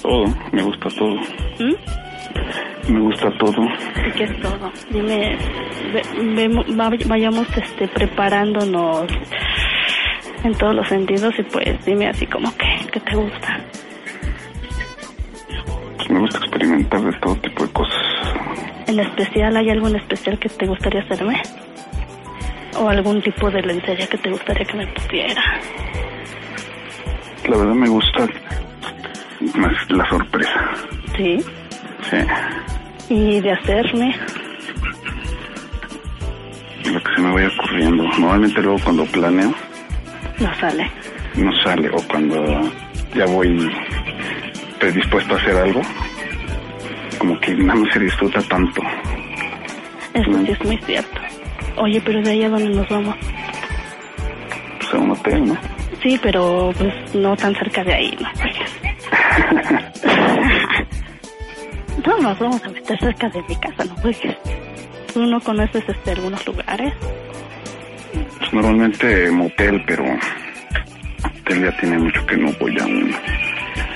Todo, 0.01 0.25
me 0.51 0.61
gusta 0.61 0.89
todo. 0.89 1.15
¿Mm? 1.59 1.92
Me 2.87 2.99
gusta 2.99 3.31
todo. 3.37 3.63
¿Y 4.07 4.11
qué 4.11 4.23
es 4.25 4.41
todo? 4.41 4.71
Dime, 4.89 5.37
ve- 6.35 6.99
vayamos 7.07 7.47
este, 7.57 7.87
preparándonos 7.87 9.05
en 10.43 10.53
todos 10.55 10.75
los 10.75 10.87
sentidos 10.89 11.33
y 11.39 11.43
pues 11.43 11.85
dime 11.85 12.09
así 12.09 12.25
como 12.27 12.51
que, 12.57 12.87
que 12.91 12.99
te 12.99 13.15
gusta. 13.15 13.59
Pues 15.97 16.09
me 16.09 16.19
gusta 16.19 16.37
experimentar 16.39 17.01
de 17.01 17.13
todo 17.19 17.35
tipo 17.37 17.65
de 17.65 17.71
cosas. 17.71 18.03
¿En 18.87 18.99
especial 18.99 19.55
hay 19.55 19.69
algo 19.69 19.87
en 19.87 19.95
especial 19.95 20.37
que 20.37 20.49
te 20.49 20.65
gustaría 20.67 21.01
hacerme? 21.03 21.41
¿O 22.77 22.89
algún 22.89 23.21
tipo 23.21 23.49
de 23.49 23.61
lencería 23.61 24.07
que 24.07 24.17
te 24.17 24.29
gustaría 24.29 24.65
que 24.65 24.77
me 24.77 24.87
pusiera? 24.87 25.41
La 27.47 27.57
verdad 27.57 27.73
me 27.75 27.87
gusta 27.87 28.27
más 29.55 29.73
la 29.89 30.09
sorpresa. 30.09 30.71
¿Sí? 31.15 31.37
Sí. 32.09 32.17
¿Y 33.09 33.39
de 33.41 33.51
hacerme? 33.51 34.15
Lo 36.85 37.01
que 37.01 37.15
se 37.15 37.21
me 37.21 37.31
vaya 37.33 37.47
ocurriendo. 37.57 38.03
Normalmente 38.03 38.61
luego 38.61 38.77
cuando 38.83 39.05
planeo 39.05 39.53
No 40.39 40.55
sale. 40.59 40.89
no 41.35 41.51
sale 41.63 41.89
o 41.89 41.97
cuando 42.07 42.61
ya 43.15 43.25
voy 43.25 43.71
predispuesto 44.79 45.35
a 45.35 45.37
hacer 45.37 45.55
algo 45.55 45.81
como 47.19 47.39
que 47.39 47.53
nada 47.55 47.79
más 47.79 47.93
se 47.93 47.99
disfruta 47.99 48.41
tanto. 48.49 48.81
Eso 50.13 50.31
sí 50.45 50.51
es 50.51 50.65
muy 50.65 50.77
cierto. 50.79 51.21
Oye, 51.77 52.01
pero 52.03 52.21
de 52.21 52.31
ahí 52.31 52.43
a 52.43 52.49
dónde 52.49 52.69
nos 52.69 52.89
vamos. 52.89 53.15
Pues 54.79 54.93
a 54.93 54.97
un 54.97 55.11
hotel, 55.11 55.45
¿no? 55.45 55.57
Sí, 56.01 56.19
pero 56.21 56.73
pues 56.77 56.93
no 57.15 57.35
tan 57.37 57.55
cerca 57.55 57.81
de 57.85 57.93
ahí, 57.93 58.17
¿no? 58.19 58.27
no 62.05 62.17
nos 62.19 62.39
vamos 62.39 62.63
a 62.63 62.69
meter 62.69 62.99
cerca 62.99 63.29
de 63.29 63.41
mi 63.47 63.55
casa, 63.57 63.85
¿no? 63.85 63.95
Porque 64.01 64.35
tú 65.13 65.25
no 65.25 65.39
conoces 65.41 65.83
este, 65.87 66.11
algunos 66.11 66.45
lugares. 66.45 66.93
Pues 68.39 68.53
normalmente 68.53 69.31
motel, 69.31 69.83
pero 69.87 70.03
hotel 70.03 71.63
ya 71.63 71.77
tiene 71.79 71.97
mucho 71.99 72.25
que 72.25 72.37
no 72.37 72.51
voy 72.59 72.77
a 72.79 72.85
un, 72.85 73.15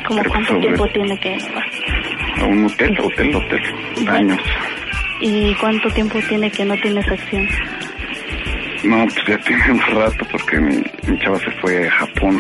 ¿Como 0.08 0.20
Pero 0.22 0.32
cuánto 0.32 0.48
sobre- 0.54 0.62
tiempo 0.68 0.88
tiene 0.88 1.20
que 1.20 1.38
a 2.42 2.46
un 2.46 2.66
hotel, 2.66 2.98
hotel, 3.00 3.36
hotel. 3.36 3.62
Bueno. 3.96 4.12
Años. 4.12 4.40
¿Y 5.20 5.54
cuánto 5.56 5.90
tiempo 5.92 6.20
tiene 6.30 6.50
que 6.52 6.64
no 6.66 6.76
tienes 6.78 7.08
acción? 7.10 7.48
No, 8.84 9.04
pues 9.06 9.26
ya 9.28 9.38
tiene 9.40 9.72
un 9.72 9.82
rato 9.82 10.26
porque 10.32 10.60
mi, 10.60 10.84
mi 11.08 11.20
chava 11.20 11.40
se 11.40 11.52
fue 11.60 11.88
a 11.88 11.92
Japón. 11.92 12.40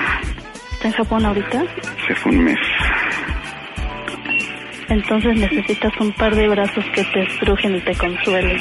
¿Está 0.74 0.88
en 0.90 0.94
Japón 0.94 1.26
ahorita? 1.26 1.64
Se 2.08 2.16
fue 2.16 2.32
un 2.32 2.44
mes. 2.44 2.60
Entonces 4.90 5.36
necesitas 5.38 5.92
un 6.00 6.12
par 6.14 6.36
de 6.36 6.48
brazos 6.48 6.86
que 6.94 7.04
te 7.04 7.24
estrujen 7.24 7.76
y 7.76 7.82
te 7.82 7.96
consuelen. 7.96 8.58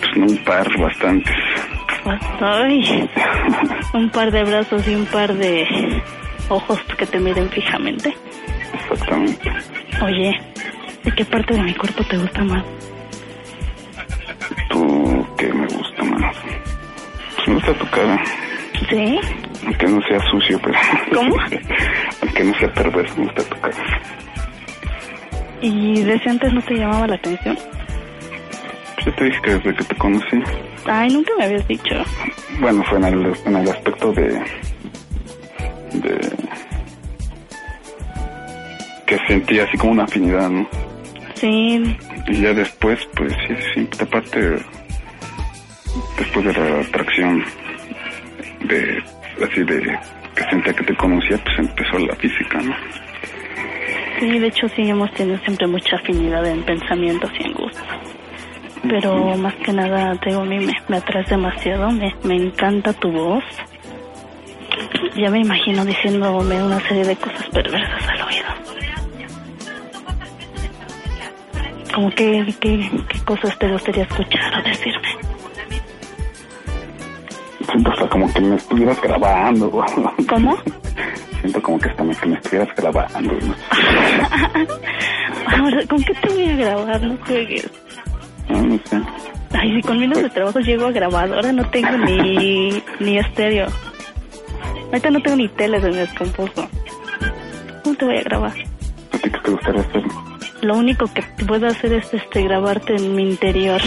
Pues 0.00 0.16
no 0.16 0.26
un 0.26 0.38
par, 0.38 0.78
bastantes. 0.78 1.36
Ay, 2.40 3.08
un 3.94 4.10
par 4.10 4.30
de 4.32 4.44
brazos 4.44 4.86
y 4.88 4.94
un 4.94 5.06
par 5.06 5.32
de 5.34 6.02
ojos 6.48 6.80
que 6.98 7.06
te 7.06 7.18
miren 7.18 7.48
fijamente. 7.50 8.12
Exactamente. 8.74 9.52
Oye, 10.02 10.36
¿De 11.04 11.10
qué 11.10 11.24
parte 11.24 11.54
de 11.54 11.62
mi 11.62 11.74
cuerpo 11.74 12.04
te 12.04 12.16
gusta 12.16 12.44
más? 12.44 12.64
¿Tú 14.70 15.26
qué 15.36 15.52
me 15.52 15.66
gusta 15.66 16.04
más? 16.04 16.36
Pues 17.34 17.48
me 17.48 17.54
gusta 17.54 17.74
tu 17.74 17.86
cara. 17.90 18.24
¿Sí? 18.88 19.20
Aunque 19.66 19.86
no 19.86 20.00
sea 20.02 20.20
sucio, 20.30 20.60
pero... 20.62 20.78
¿Cómo? 21.12 21.36
Aunque 22.22 22.44
no 22.44 22.54
sea 22.54 22.72
perverso, 22.72 23.16
me 23.16 23.24
gusta 23.24 23.42
tu 23.42 23.60
cara. 23.60 23.76
¿Y 25.62 26.02
desde 26.02 26.30
antes 26.30 26.52
no 26.52 26.60
te 26.62 26.74
llamaba 26.74 27.06
la 27.06 27.14
atención? 27.14 27.56
Yo 29.04 29.14
te 29.14 29.24
dije 29.24 29.40
que 29.42 29.50
desde 29.54 29.74
que 29.74 29.84
te 29.84 29.94
conocí, 29.96 30.42
Ay, 30.86 31.12
nunca 31.12 31.30
me 31.38 31.44
habías 31.44 31.66
dicho. 31.68 31.94
bueno, 32.60 32.82
fue 32.88 32.98
en 32.98 33.04
el, 33.04 33.32
en 33.46 33.56
el 33.56 33.68
aspecto 33.68 34.12
de... 34.12 34.42
de... 35.94 36.32
que 39.06 39.18
sentí 39.28 39.58
así 39.60 39.76
como 39.78 39.92
una 39.92 40.04
afinidad, 40.04 40.50
¿no? 40.50 40.68
Sí, 41.34 41.96
Y 42.28 42.40
ya 42.42 42.52
después, 42.54 42.98
pues 43.16 43.32
sí, 43.48 43.54
sí, 43.74 43.88
aparte, 44.00 44.58
después 46.18 46.44
de 46.46 46.52
la 46.52 46.80
atracción 46.80 47.44
de, 48.64 49.02
así 49.44 49.62
de, 49.64 49.98
que 50.36 50.42
sentía 50.50 50.72
que 50.72 50.84
te 50.84 50.96
conocía, 50.96 51.36
pues 51.44 51.58
empezó 51.58 51.98
la 51.98 52.14
física, 52.16 52.58
¿no? 52.62 52.74
Sí, 54.22 54.38
de 54.38 54.46
hecho 54.46 54.68
sí 54.68 54.88
hemos 54.88 55.10
tenido 55.12 55.36
siempre 55.38 55.66
mucha 55.66 55.96
afinidad 55.96 56.46
en 56.46 56.62
pensamientos 56.62 57.30
y 57.40 57.44
en 57.44 57.54
gustos. 57.54 57.82
Pero 58.82 59.36
más 59.36 59.54
que 59.56 59.72
nada, 59.72 60.14
te 60.16 60.30
digo, 60.30 60.42
a 60.42 60.44
mí 60.44 60.58
me, 60.58 60.72
me 60.88 60.96
atraes 60.96 61.28
demasiado, 61.28 61.90
me, 61.90 62.14
me 62.22 62.36
encanta 62.36 62.92
tu 62.92 63.10
voz. 63.10 63.44
Ya 65.16 65.28
me 65.30 65.40
imagino 65.40 65.84
diciéndome 65.84 66.62
una 66.62 66.80
serie 66.88 67.04
de 67.04 67.16
cosas 67.16 67.48
perversas 67.48 68.08
al 68.08 68.22
oído. 68.22 68.48
Como 71.94 72.10
que, 72.10 72.54
qué, 72.60 72.90
qué 73.08 73.24
cosas 73.24 73.58
te 73.58 73.68
gustaría 73.68 74.04
escuchar 74.04 74.60
o 74.60 74.62
decirme. 74.62 75.08
Siento 77.70 77.90
hasta 77.90 78.08
como 78.08 78.32
que 78.32 78.40
me 78.40 78.56
estuvieras 78.56 79.00
grabando. 79.02 79.84
¿Cómo? 80.28 80.56
Siento 81.42 81.60
como 81.60 81.78
que 81.78 81.90
hasta 81.90 82.04
me, 82.04 82.14
que 82.14 82.26
me 82.26 82.36
estuvieras 82.36 82.68
grabando. 82.76 83.34
¿no? 83.34 83.54
Ahora, 85.56 85.86
¿con 85.88 86.02
qué 86.04 86.14
te 86.14 86.28
voy 86.28 86.48
a 86.48 86.56
grabar? 86.56 87.02
No 87.02 87.18
juegues. 87.26 87.70
No, 88.48 88.62
no 88.62 88.78
sé. 88.84 89.02
Ay, 89.50 89.74
si 89.74 89.82
con 89.82 89.98
menos 89.98 90.22
de 90.22 90.30
trabajo 90.30 90.60
llego 90.60 90.86
a 90.86 90.92
grabar, 90.92 91.32
ahora 91.32 91.52
no 91.52 91.68
tengo 91.70 91.96
ni, 91.98 92.82
ni 93.00 93.18
estéreo. 93.18 93.66
Ahorita 94.86 95.10
no 95.10 95.20
tengo 95.20 95.36
ni 95.36 95.48
tele, 95.48 95.80
se 95.80 95.90
me 95.90 95.96
descompuso. 95.96 96.68
¿Cómo 97.82 97.96
te 97.96 98.04
voy 98.04 98.18
a 98.18 98.22
grabar? 98.22 98.52
¿A 98.52 99.18
ti 99.18 99.30
qué 99.30 99.38
te 99.38 99.50
gustaría 99.50 99.80
hacer? 99.80 100.02
Lo 100.62 100.76
único 100.76 101.06
que 101.12 101.22
puedo 101.44 101.66
hacer 101.66 101.92
es 101.92 102.14
este 102.14 102.42
grabarte 102.44 102.94
en 102.94 103.14
mi 103.14 103.30
interior. 103.30 103.80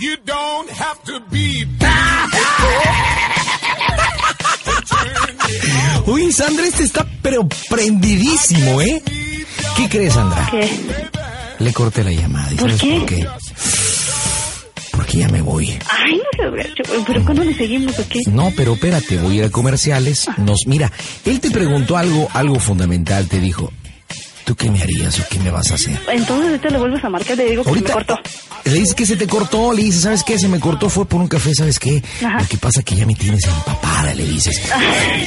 You 0.00 0.16
don't 0.24 0.70
have 0.70 1.02
to 1.04 1.20
be 1.30 1.64
Uy, 6.06 6.32
Sandra, 6.32 6.66
este 6.66 6.84
está 6.84 7.06
pero 7.22 7.46
prendidísimo, 7.68 8.80
¿eh? 8.80 9.02
¿Qué 9.76 9.88
crees, 9.88 10.14
Sandra? 10.14 10.48
¿Qué? 10.50 10.70
Le 11.58 11.72
corté 11.72 12.04
la 12.04 12.12
llamada. 12.12 12.52
¿Y 12.52 12.56
¿Por 12.56 12.70
sabes 12.70 12.82
qué? 12.82 12.98
por 12.98 13.06
qué? 13.06 13.26
Porque 14.92 15.18
ya 15.18 15.28
me 15.28 15.42
voy. 15.42 15.78
Ay, 15.90 16.20
no 16.42 16.50
gacho. 16.52 16.82
¿Pero 17.06 17.24
cuándo 17.24 17.44
le 17.44 17.54
seguimos 17.54 17.98
o 17.98 18.08
qué? 18.08 18.20
No, 18.30 18.52
pero 18.56 18.74
espérate, 18.74 19.16
voy 19.18 19.34
a 19.34 19.38
ir 19.38 19.44
a 19.44 19.50
comerciales. 19.50 20.26
Nos, 20.38 20.66
mira, 20.66 20.90
él 21.24 21.40
te 21.40 21.50
preguntó 21.50 21.96
algo, 21.96 22.28
algo 22.32 22.58
fundamental. 22.58 23.26
Te 23.28 23.38
dijo, 23.40 23.72
¿tú 24.44 24.54
qué 24.56 24.70
me 24.70 24.82
harías 24.82 25.18
o 25.20 25.24
qué 25.30 25.38
me 25.40 25.50
vas 25.50 25.70
a 25.70 25.74
hacer? 25.74 25.98
Entonces 26.10 26.46
ahorita 26.48 26.70
le 26.70 26.78
vuelves 26.78 27.04
a 27.04 27.08
marcar, 27.08 27.36
le 27.36 27.50
digo 27.50 27.64
que 27.64 27.72
me 27.72 27.82
cortó. 27.82 28.18
le 28.64 28.72
dices 28.72 28.94
que 28.94 29.06
se 29.06 29.16
te 29.16 29.26
cortó, 29.26 29.72
le 29.72 29.84
dices, 29.84 30.02
¿sabes 30.02 30.24
qué? 30.24 30.38
Se 30.38 30.48
me 30.48 30.58
cortó, 30.58 30.88
fue 30.88 31.06
por 31.06 31.20
un 31.20 31.28
café, 31.28 31.54
¿sabes 31.54 31.78
qué? 31.78 32.02
Ajá. 32.24 32.40
Lo 32.40 32.48
que 32.48 32.56
pasa 32.56 32.82
que 32.82 32.96
ya 32.96 33.06
me 33.06 33.14
tienes 33.14 33.44
empapada, 33.98 34.14
le 34.14 34.24
dices. 34.24 34.60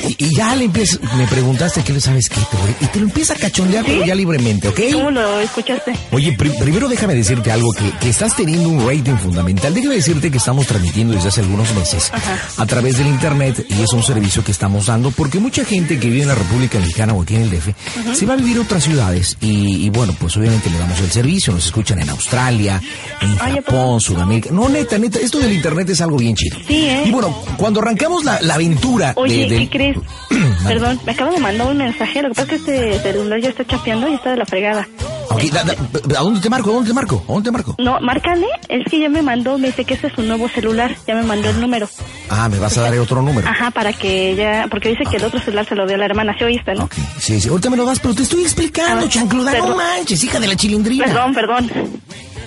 Y, 0.08 0.26
y 0.26 0.36
ya 0.36 0.56
le 0.56 0.66
empiezas, 0.66 1.00
me 1.18 1.28
preguntaste 1.28 1.84
qué 1.84 1.94
le 1.94 2.02
sabes 2.02 2.30
qué, 2.30 2.36
te 2.36 2.58
voy- 2.58 2.76
y 2.82 2.86
te 2.88 3.00
lo 3.00 3.06
empieza 3.06 3.34
a 3.34 3.38
cachondear, 3.38 3.86
pero 3.86 4.06
ya 4.06 4.16
libremente, 4.16 4.68
¿ok? 4.68 4.80
¿Cómo 4.94 5.12
lo 5.12 5.40
escuchaste? 5.40 5.94
Oye, 6.12 6.34
pri- 6.34 6.52
primero 6.60 6.88
déjame 6.88 7.16
decirte 7.16 7.52
algo, 7.52 7.72
que, 7.74 7.92
que 8.00 8.10
estás 8.10 8.36
teniendo 8.36 8.70
un 8.70 8.86
rating 8.88 9.16
fundamental. 9.18 9.74
Déjame 9.74 9.96
decirte 9.96 10.32
que 10.32 10.38
estamos 10.38 10.66
transmitiendo 10.68 11.14
desde 11.14 11.30
hace 11.30 11.42
algunos 11.42 11.74
meses 11.76 12.12
a 12.58 12.66
través 12.66 12.98
del 12.98 13.08
Internet 13.08 13.66
y 13.70 13.82
es 13.82 13.92
un 13.94 14.04
servicio 14.04 14.44
que 14.44 14.52
estamos 14.52 14.86
dando 14.88 15.12
porque 15.12 15.40
mucha 15.40 15.66
gente 15.66 16.00
que 16.00 16.08
vive 16.10 16.22
en 16.24 16.28
la 16.30 16.36
República 16.36 16.80
Mexicana 16.80 17.14
o 17.14 17.22
aquí 17.22 17.36
en 17.36 17.44
el 17.44 17.50
DF 17.52 17.70
se 18.16 18.26
va 18.26 18.34
a 18.34 18.38
vivir 18.38 18.58
a 18.58 18.62
otras 18.62 18.84
ciudades 18.84 19.38
y, 19.42 19.86
y 19.86 19.90
bueno, 19.90 20.16
pues 20.20 20.36
obviamente 20.38 20.70
le 20.70 20.78
damos 20.78 21.00
el 21.00 21.12
servicio. 21.12 21.54
Nos 21.54 21.66
escuchan 21.66 22.00
en 22.00 22.10
Australia, 22.10 22.82
en 23.22 23.36
Ay, 23.40 23.54
¿a 23.54 23.56
Japón, 23.56 24.00
Sudamérica. 24.02 24.50
No, 24.52 24.70
neta, 24.70 24.98
neta, 24.98 25.20
esto 25.20 25.40
del 25.40 25.54
Internet 25.54 25.90
es 25.90 26.02
algo 26.02 26.18
bien 26.18 26.36
chido. 26.36 26.58
Sí, 26.68 26.86
¿eh? 26.86 27.04
Y 27.06 27.12
bueno, 27.12 27.36
cuando 27.58 27.80
arrancamos 27.82 28.24
la, 28.24 28.40
la 28.42 28.58
aventura 28.66 29.14
Oye, 29.16 29.48
de, 29.50 29.58
¿qué 29.58 29.70
crees? 29.70 29.98
Perdón, 30.68 31.00
me 31.06 31.12
acabo 31.12 31.32
de 31.32 31.40
mandar 31.40 31.68
un 31.68 31.78
mensaje. 31.78 32.22
Lo 32.22 32.30
que 32.30 32.36
pasa 32.36 32.56
es 32.56 32.62
que 32.62 32.74
este 32.96 33.00
celular 33.02 33.40
ya 33.40 33.50
está 33.50 33.66
chapeando 33.66 34.08
y 34.08 34.14
está 34.14 34.32
de 34.32 34.38
la 34.38 34.46
fregada. 34.46 34.88
Ok, 35.30 35.44
da- 35.46 35.64
da- 35.64 36.20
¿A 36.20 36.24
dónde 36.24 36.40
te 36.42 36.50
marco? 36.50 36.70
¿A 36.70 36.74
dónde 36.74 36.90
te 36.90 36.94
marco? 36.94 37.24
¿A 37.28 37.32
dónde 37.34 37.48
te 37.50 37.52
marco? 37.52 37.76
No, 37.80 38.00
márcale. 38.02 38.48
Es 38.70 38.86
que 38.90 39.00
ya 39.00 39.10
me 39.10 39.22
mandó, 39.22 39.58
me 39.58 39.68
dice 39.68 39.86
que 39.86 39.94
ese 39.96 40.08
es 40.08 40.14
su 40.14 40.22
nuevo 40.24 40.48
celular. 40.50 40.96
Ya 41.08 41.16
me 41.16 41.24
mandó 41.24 41.50
el 41.50 41.60
número. 41.62 41.90
Ah, 42.30 42.50
me 42.50 42.60
vas 42.60 42.78
a 42.78 42.82
dar 42.82 42.98
otro 43.00 43.22
número. 43.22 43.48
Ajá, 43.48 43.72
para 43.72 43.94
que 43.94 44.36
ya... 44.36 44.68
Porque 44.70 44.90
dice 44.90 45.04
que 45.10 45.18
el 45.18 45.24
otro 45.24 45.40
celular 45.40 45.66
se 45.68 45.76
lo 45.76 45.86
dio 45.88 45.96
a 45.96 46.00
la 46.00 46.06
hermana. 46.06 46.36
¿Sí 46.38 46.44
oíste, 46.44 46.74
no? 46.76 46.84
Ok, 46.86 46.94
sí, 47.20 47.40
sí. 47.42 47.50
Ahorita 47.50 47.70
me 47.70 47.78
lo 47.78 47.86
das, 47.86 48.00
pero 48.00 48.14
te 48.14 48.24
estoy 48.24 48.42
explicando, 48.44 49.06
Ah, 49.06 49.10
chancluda. 49.10 49.58
No 49.58 49.76
manches, 49.78 50.24
hija 50.24 50.40
de 50.40 50.48
la 50.48 50.56
chilindrina. 50.56 51.06
Perdón, 51.06 51.34
perdón. 51.34 51.72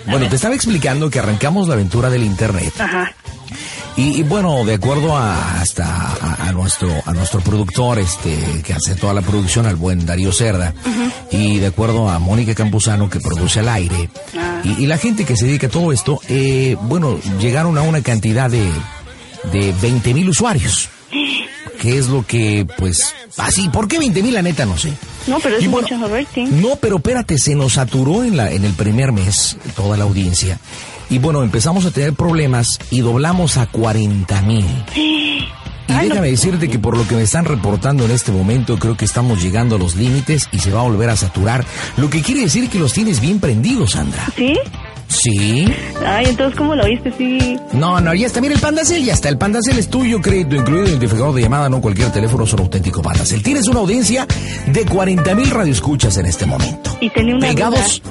Bueno, 0.06 0.28
te 0.28 0.36
estaba 0.36 0.54
explicando 0.54 1.08
que 1.08 1.18
arrancamos 1.18 1.66
la 1.68 1.74
aventura 1.74 2.10
del 2.10 2.24
internet. 2.24 2.74
Ajá. 2.78 3.10
Y, 3.96 4.18
y 4.18 4.22
bueno, 4.24 4.64
de 4.64 4.74
acuerdo 4.74 5.16
a 5.16 5.60
hasta 5.60 5.84
a, 5.86 6.48
a 6.48 6.52
nuestro 6.52 6.88
a 7.06 7.12
nuestro 7.12 7.40
productor, 7.40 8.00
este, 8.00 8.36
que 8.64 8.72
hace 8.72 8.96
toda 8.96 9.14
la 9.14 9.22
producción, 9.22 9.66
al 9.66 9.76
buen 9.76 10.04
Darío 10.04 10.32
Cerda, 10.32 10.74
y 11.30 11.58
de 11.58 11.66
acuerdo 11.68 12.08
a 12.10 12.18
Mónica 12.18 12.54
Campuzano, 12.56 13.08
que 13.08 13.20
produce 13.20 13.60
al 13.60 13.68
aire, 13.68 14.10
Ah. 14.36 14.60
y, 14.64 14.82
y 14.82 14.86
la 14.86 14.98
gente 14.98 15.24
que 15.24 15.36
se 15.36 15.46
dedica 15.46 15.68
a 15.68 15.70
todo 15.70 15.92
esto, 15.92 16.20
eh, 16.28 16.76
bueno, 16.82 17.18
llegaron 17.40 17.78
a 17.78 17.82
una 17.82 18.02
cantidad 18.02 18.50
de, 18.50 18.68
de 19.52 19.72
20 19.80 20.12
mil 20.14 20.28
usuarios. 20.28 20.88
Que 21.80 21.98
es 21.98 22.08
lo 22.08 22.26
que, 22.26 22.66
pues, 22.78 23.14
así, 23.36 23.68
¿por 23.68 23.86
qué 23.88 23.98
20 23.98 24.22
mil? 24.22 24.32
La 24.32 24.40
neta, 24.42 24.64
no 24.64 24.76
sé. 24.78 24.90
No, 25.26 25.38
pero 25.38 25.56
es 25.58 25.70
bueno, 25.70 25.86
mucho 25.98 26.08
rating. 26.08 26.46
No, 26.62 26.76
pero 26.76 26.96
espérate, 26.96 27.36
se 27.38 27.54
nos 27.54 27.74
saturó 27.74 28.24
en, 28.24 28.36
la, 28.38 28.50
en 28.50 28.64
el 28.64 28.72
primer 28.72 29.12
mes 29.12 29.56
toda 29.76 29.96
la 29.98 30.04
audiencia. 30.04 30.58
Y 31.10 31.18
bueno, 31.18 31.42
empezamos 31.42 31.84
a 31.86 31.90
tener 31.90 32.14
problemas 32.14 32.78
y 32.90 33.00
doblamos 33.00 33.56
a 33.56 33.66
40 33.66 34.42
mil. 34.42 34.66
Y 34.94 35.44
Ay, 35.88 36.08
no. 36.08 36.14
déjame 36.14 36.30
decirte 36.30 36.68
que 36.68 36.78
por 36.78 36.96
lo 36.96 37.06
que 37.06 37.14
me 37.14 37.22
están 37.22 37.44
reportando 37.44 38.04
en 38.04 38.10
este 38.10 38.32
momento, 38.32 38.78
creo 38.78 38.96
que 38.96 39.04
estamos 39.04 39.42
llegando 39.42 39.76
a 39.76 39.78
los 39.78 39.96
límites 39.96 40.48
y 40.50 40.58
se 40.58 40.70
va 40.70 40.80
a 40.80 40.84
volver 40.84 41.10
a 41.10 41.16
saturar. 41.16 41.64
Lo 41.96 42.08
que 42.08 42.22
quiere 42.22 42.40
decir 42.42 42.68
que 42.70 42.78
los 42.78 42.92
tienes 42.92 43.20
bien 43.20 43.38
prendidos, 43.38 43.92
Sandra. 43.92 44.26
¿Sí? 44.36 44.54
Sí. 45.08 45.64
Ay, 46.04 46.26
entonces, 46.30 46.56
¿cómo 46.56 46.74
lo 46.74 46.84
oíste? 46.84 47.12
Sí. 47.16 47.56
No, 47.72 48.00
no, 48.00 48.14
ya 48.14 48.26
está. 48.26 48.40
Mira, 48.40 48.54
el 48.54 48.60
Pandacel 48.60 49.04
ya 49.04 49.12
está. 49.12 49.28
El 49.28 49.38
Pandacel 49.38 49.78
es 49.78 49.88
tuyo, 49.88 50.20
crédito 50.20 50.56
incluido, 50.56 50.88
identificador 50.88 51.34
de 51.34 51.42
llamada, 51.42 51.68
no 51.68 51.80
cualquier 51.80 52.10
teléfono, 52.10 52.46
son 52.46 52.60
auténtico 52.60 53.02
Pandacel. 53.02 53.42
Tienes 53.42 53.68
una 53.68 53.80
audiencia 53.80 54.26
de 54.66 54.84
40 54.84 55.34
mil 55.34 55.50
radioescuchas 55.50 56.16
en 56.16 56.26
este 56.26 56.46
momento. 56.46 56.96
Y 57.00 57.10
tenía 57.10 57.36
una 57.36 57.48
Pegados, 57.48 58.02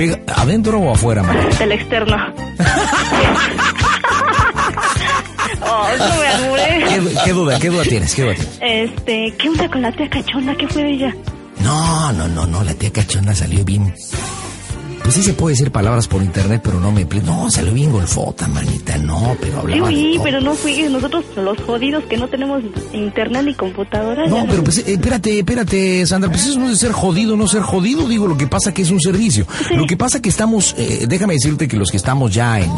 pega- 0.00 0.20
adentro 0.34 0.78
o 0.80 0.92
afuera, 0.94 1.22
María. 1.22 1.42
duda 1.48 1.58
del 1.58 1.72
externo. 1.72 2.16
oh, 5.62 5.88
no 5.98 6.04
me. 6.54 6.84
¿Qué, 6.88 7.00
qué 7.24 7.32
duda, 7.32 7.58
qué 7.58 7.68
duda 7.68 7.82
tienes? 7.82 8.14
¿Qué 8.14 8.22
duda 8.22 8.34
tienes? 8.34 8.58
Este, 8.60 9.34
¿qué 9.36 9.48
onda 9.50 9.68
con 9.70 9.82
la 9.82 9.92
tía 9.92 10.08
cachonda? 10.08 10.54
¿Qué 10.56 10.66
fue 10.68 10.82
de 10.84 10.90
ella? 10.92 11.14
No, 11.62 12.12
no, 12.12 12.28
no, 12.28 12.46
no, 12.46 12.64
la 12.64 12.72
tía 12.74 12.90
cachonda 12.90 13.34
salió 13.34 13.62
bien. 13.64 13.94
Pues 15.02 15.14
sí 15.14 15.22
se 15.22 15.32
puede 15.32 15.54
decir 15.54 15.70
palabras 15.72 16.06
por 16.06 16.22
internet, 16.22 16.60
pero 16.62 16.78
no 16.78 16.92
me... 16.92 17.04
No, 17.24 17.50
salió 17.50 17.72
bien 17.72 17.90
golfota, 17.90 18.46
manita, 18.46 18.96
no, 18.98 19.36
pero 19.40 19.52
Sí, 19.54 19.58
hablaba 19.58 19.88
de 19.88 19.94
oí, 19.96 20.12
todo. 20.14 20.22
pero 20.24 20.40
no 20.40 20.54
fui 20.54 20.82
nosotros 20.88 21.24
los 21.36 21.58
jodidos 21.62 22.04
que 22.04 22.16
no 22.16 22.28
tenemos 22.28 22.62
internet 22.92 23.42
ni 23.44 23.54
computadora. 23.54 24.26
No, 24.28 24.46
pero 24.48 24.62
pues, 24.62 24.78
espérate, 24.78 25.38
espérate, 25.40 26.06
Sandra, 26.06 26.30
pues 26.30 26.46
eso 26.46 26.58
no 26.60 26.66
es 26.66 26.72
de 26.72 26.76
ser 26.86 26.92
jodido, 26.92 27.36
no 27.36 27.48
ser 27.48 27.62
jodido, 27.62 28.06
digo, 28.08 28.28
lo 28.28 28.36
que 28.36 28.46
pasa 28.46 28.72
que 28.72 28.82
es 28.82 28.90
un 28.90 29.00
servicio. 29.00 29.46
Lo 29.74 29.86
que 29.86 29.96
pasa 29.96 30.22
que 30.22 30.28
estamos, 30.28 30.74
eh, 30.78 31.06
déjame 31.08 31.34
decirte 31.34 31.66
que 31.66 31.76
los 31.76 31.90
que 31.90 31.96
estamos 31.96 32.32
ya 32.32 32.60
en, 32.60 32.70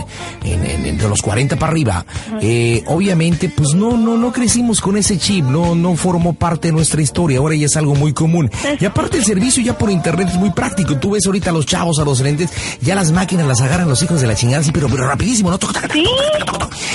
en, 0.45 0.65
en- 0.65 0.87
entre 0.87 1.09
los 1.09 1.21
40 1.21 1.57
para 1.57 1.73
arriba, 1.73 2.07
eh, 2.41 2.83
obviamente, 2.87 3.51
pues 3.55 3.75
no, 3.75 3.97
no, 3.99 4.17
no 4.17 4.33
crecimos 4.33 4.81
con 4.81 4.97
ese 4.97 5.19
chip, 5.19 5.45
no, 5.45 5.75
no 5.75 5.95
formó 5.97 6.33
parte 6.35 6.69
de 6.69 6.73
nuestra 6.73 7.03
historia, 7.03 7.39
ahora 7.39 7.55
ya 7.57 7.67
es 7.67 7.77
algo 7.77 7.95
muy 7.95 8.13
común. 8.15 8.51
Y 8.81 8.85
aparte 8.87 9.19
el 9.19 9.25
servicio 9.25 9.63
ya 9.63 9.77
por 9.77 9.91
internet 9.91 10.29
es 10.31 10.37
muy 10.39 10.51
práctico, 10.51 10.97
tú 10.97 11.11
ves 11.11 11.27
ahorita 11.27 11.51
a 11.51 11.53
los 11.53 11.67
chavos, 11.67 11.99
a 11.99 12.05
los 12.05 12.12
lentes, 12.21 12.51
ya 12.81 12.95
las 12.95 13.13
máquinas 13.13 13.47
las 13.47 13.61
agarran 13.61 13.89
los 13.89 14.03
hijos 14.03 14.21
de 14.21 14.27
la 14.27 14.35
chingada, 14.35 14.63
sí, 14.63 14.71
pero, 14.73 14.89
pero 14.89 15.07
rapidísimo, 15.07 15.51
¿no? 15.51 15.59
Sí. 15.93 16.05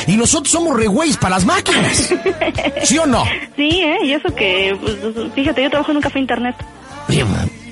Y 0.08 0.18
nosotros 0.18 0.52
somos 0.52 0.78
re 0.78 0.88
güeyes 0.88 1.18
para 1.18 1.36
las 1.36 1.46
máquinas. 1.46 2.14
¿Sí 2.84 2.98
o 2.98 3.06
no? 3.06 3.24
Sí, 3.56 3.82
¿eh? 3.82 3.98
Y 4.04 4.14
eso 4.14 4.34
que, 4.34 4.78
pues, 4.82 4.96
fíjate, 5.34 5.64
yo 5.64 5.70
trabajo 5.70 5.92
en 5.92 5.98
un 5.98 6.04
café 6.04 6.20
internet. 6.20 6.56
Oye, 7.10 7.26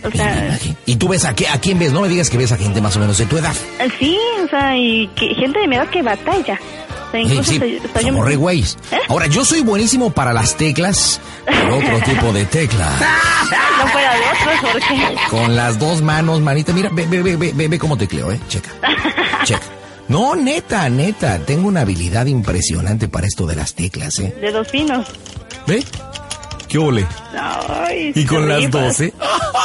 O 0.05 0.11
sea, 0.11 0.59
¿Y 0.85 0.95
tú 0.97 1.07
ves 1.07 1.25
a, 1.25 1.33
qué, 1.35 1.47
a 1.47 1.59
quién 1.59 1.79
ves? 1.79 1.91
No 1.91 2.01
me 2.01 2.07
digas 2.09 2.29
que 2.29 2.37
ves 2.37 2.51
a 2.51 2.57
gente 2.57 2.81
más 2.81 2.95
o 2.95 2.99
menos 2.99 3.17
de 3.17 3.25
tu 3.25 3.37
edad. 3.37 3.55
eh, 3.79 3.87
sí, 3.99 4.17
o 4.43 4.47
sea, 4.47 4.77
y 4.77 5.07
que, 5.15 5.33
gente 5.35 5.59
de 5.59 5.67
mi 5.67 5.75
edad 5.75 5.89
que 5.89 6.01
batalla. 6.01 6.59
O 7.07 7.11
sea, 7.11 7.21
Sí, 7.21 7.27
incluso 7.27 7.51
sí, 7.51 7.59
yo 7.59 8.01
somos 8.01 8.25
re. 8.25 8.33
¿Eh? 8.33 8.99
Ahora, 9.07 9.27
yo 9.27 9.45
soy 9.45 9.61
buenísimo 9.61 10.11
para 10.11 10.33
las 10.33 10.55
teclas, 10.55 11.21
pero 11.45 11.77
otro 11.77 11.99
tipo 12.01 12.33
de 12.33 12.45
tecla. 12.45 12.89
No 13.77 13.87
fuera 13.87 14.13
de 14.13 14.21
otros. 14.21 14.83
Con 15.29 15.55
las 15.55 15.77
dos 15.77 16.01
manos, 16.01 16.39
manita. 16.39 16.71
Mira, 16.71 16.89
ve, 16.93 17.05
ve, 17.07 17.21
ve, 17.21 17.51
ve, 17.53 17.67
ve, 17.67 17.77
cómo 17.79 17.97
tecleo, 17.97 18.31
¿eh? 18.31 18.39
Checa. 18.47 18.71
Checa. 19.43 19.61
No, 20.07 20.33
neta, 20.35 20.87
neta. 20.89 21.39
Tengo 21.39 21.67
una 21.67 21.81
habilidad 21.81 22.25
impresionante 22.25 23.09
para 23.09 23.27
esto 23.27 23.45
de 23.45 23.55
las 23.57 23.73
teclas, 23.75 24.17
¿eh? 24.19 24.33
De 24.39 24.51
dos 24.51 24.67
pinos. 24.69 25.07
¿Ve? 25.67 25.83
¿Qué 26.69 26.77
ole? 26.77 27.05
Ay, 27.37 28.11
Y 28.15 28.25
con 28.25 28.47
las 28.47 28.57
rifan. 28.63 28.83
12. 28.87 29.13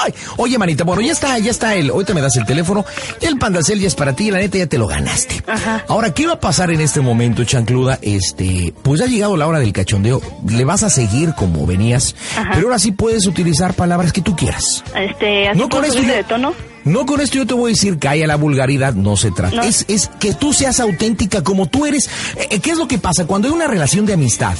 Ay, 0.04 0.14
oye, 0.36 0.58
manita, 0.58 0.84
bueno, 0.84 1.02
ya 1.02 1.12
está, 1.12 1.38
ya 1.38 1.50
está 1.50 1.74
el. 1.74 1.90
Ahorita 1.90 2.14
me 2.14 2.20
das 2.20 2.36
el 2.36 2.46
teléfono. 2.46 2.84
Ya 3.20 3.28
el 3.28 3.38
pandacel 3.38 3.80
ya 3.80 3.86
es 3.88 3.94
para 3.94 4.14
ti, 4.14 4.28
y 4.28 4.30
la 4.30 4.38
neta 4.38 4.58
ya 4.58 4.66
te 4.66 4.78
lo 4.78 4.86
ganaste. 4.86 5.42
Ajá. 5.46 5.84
Ahora, 5.88 6.12
¿qué 6.14 6.26
va 6.26 6.34
a 6.34 6.40
pasar 6.40 6.70
en 6.70 6.80
este 6.80 7.00
momento, 7.00 7.44
chancluda? 7.44 7.98
Este, 8.02 8.72
pues 8.82 9.00
ya 9.00 9.06
ha 9.06 9.08
llegado 9.08 9.36
la 9.36 9.46
hora 9.46 9.58
del 9.58 9.72
cachondeo. 9.72 10.20
Le 10.48 10.64
vas 10.64 10.82
a 10.82 10.90
seguir 10.90 11.34
como 11.34 11.66
venías, 11.66 12.14
Ajá. 12.36 12.50
pero 12.54 12.68
ahora 12.68 12.78
sí 12.78 12.92
puedes 12.92 13.26
utilizar 13.26 13.74
palabras 13.74 14.12
que 14.12 14.20
tú 14.22 14.36
quieras. 14.36 14.82
Este, 14.96 15.48
así 15.48 15.58
No 15.58 15.68
con 15.68 15.84
esto 15.84 16.00
yo- 16.00 16.08
de 16.08 16.24
tono. 16.24 16.54
No 16.82 17.04
con 17.04 17.20
esto 17.20 17.36
yo 17.36 17.46
te 17.46 17.52
voy 17.52 17.72
a 17.72 17.74
decir 17.74 17.98
que 17.98 18.08
haya 18.08 18.26
la 18.26 18.36
vulgaridad, 18.36 18.94
no 18.94 19.14
se 19.18 19.30
trata. 19.30 19.56
No. 19.56 19.62
Es, 19.62 19.84
es 19.88 20.08
que 20.18 20.32
tú 20.32 20.54
seas 20.54 20.80
auténtica 20.80 21.42
como 21.42 21.66
tú 21.66 21.84
eres. 21.84 22.08
Eh, 22.50 22.58
¿Qué 22.60 22.70
es 22.70 22.78
lo 22.78 22.88
que 22.88 22.96
pasa? 22.96 23.26
Cuando 23.26 23.48
hay 23.48 23.54
una 23.54 23.66
relación 23.66 24.06
de 24.06 24.14
amistad, 24.14 24.56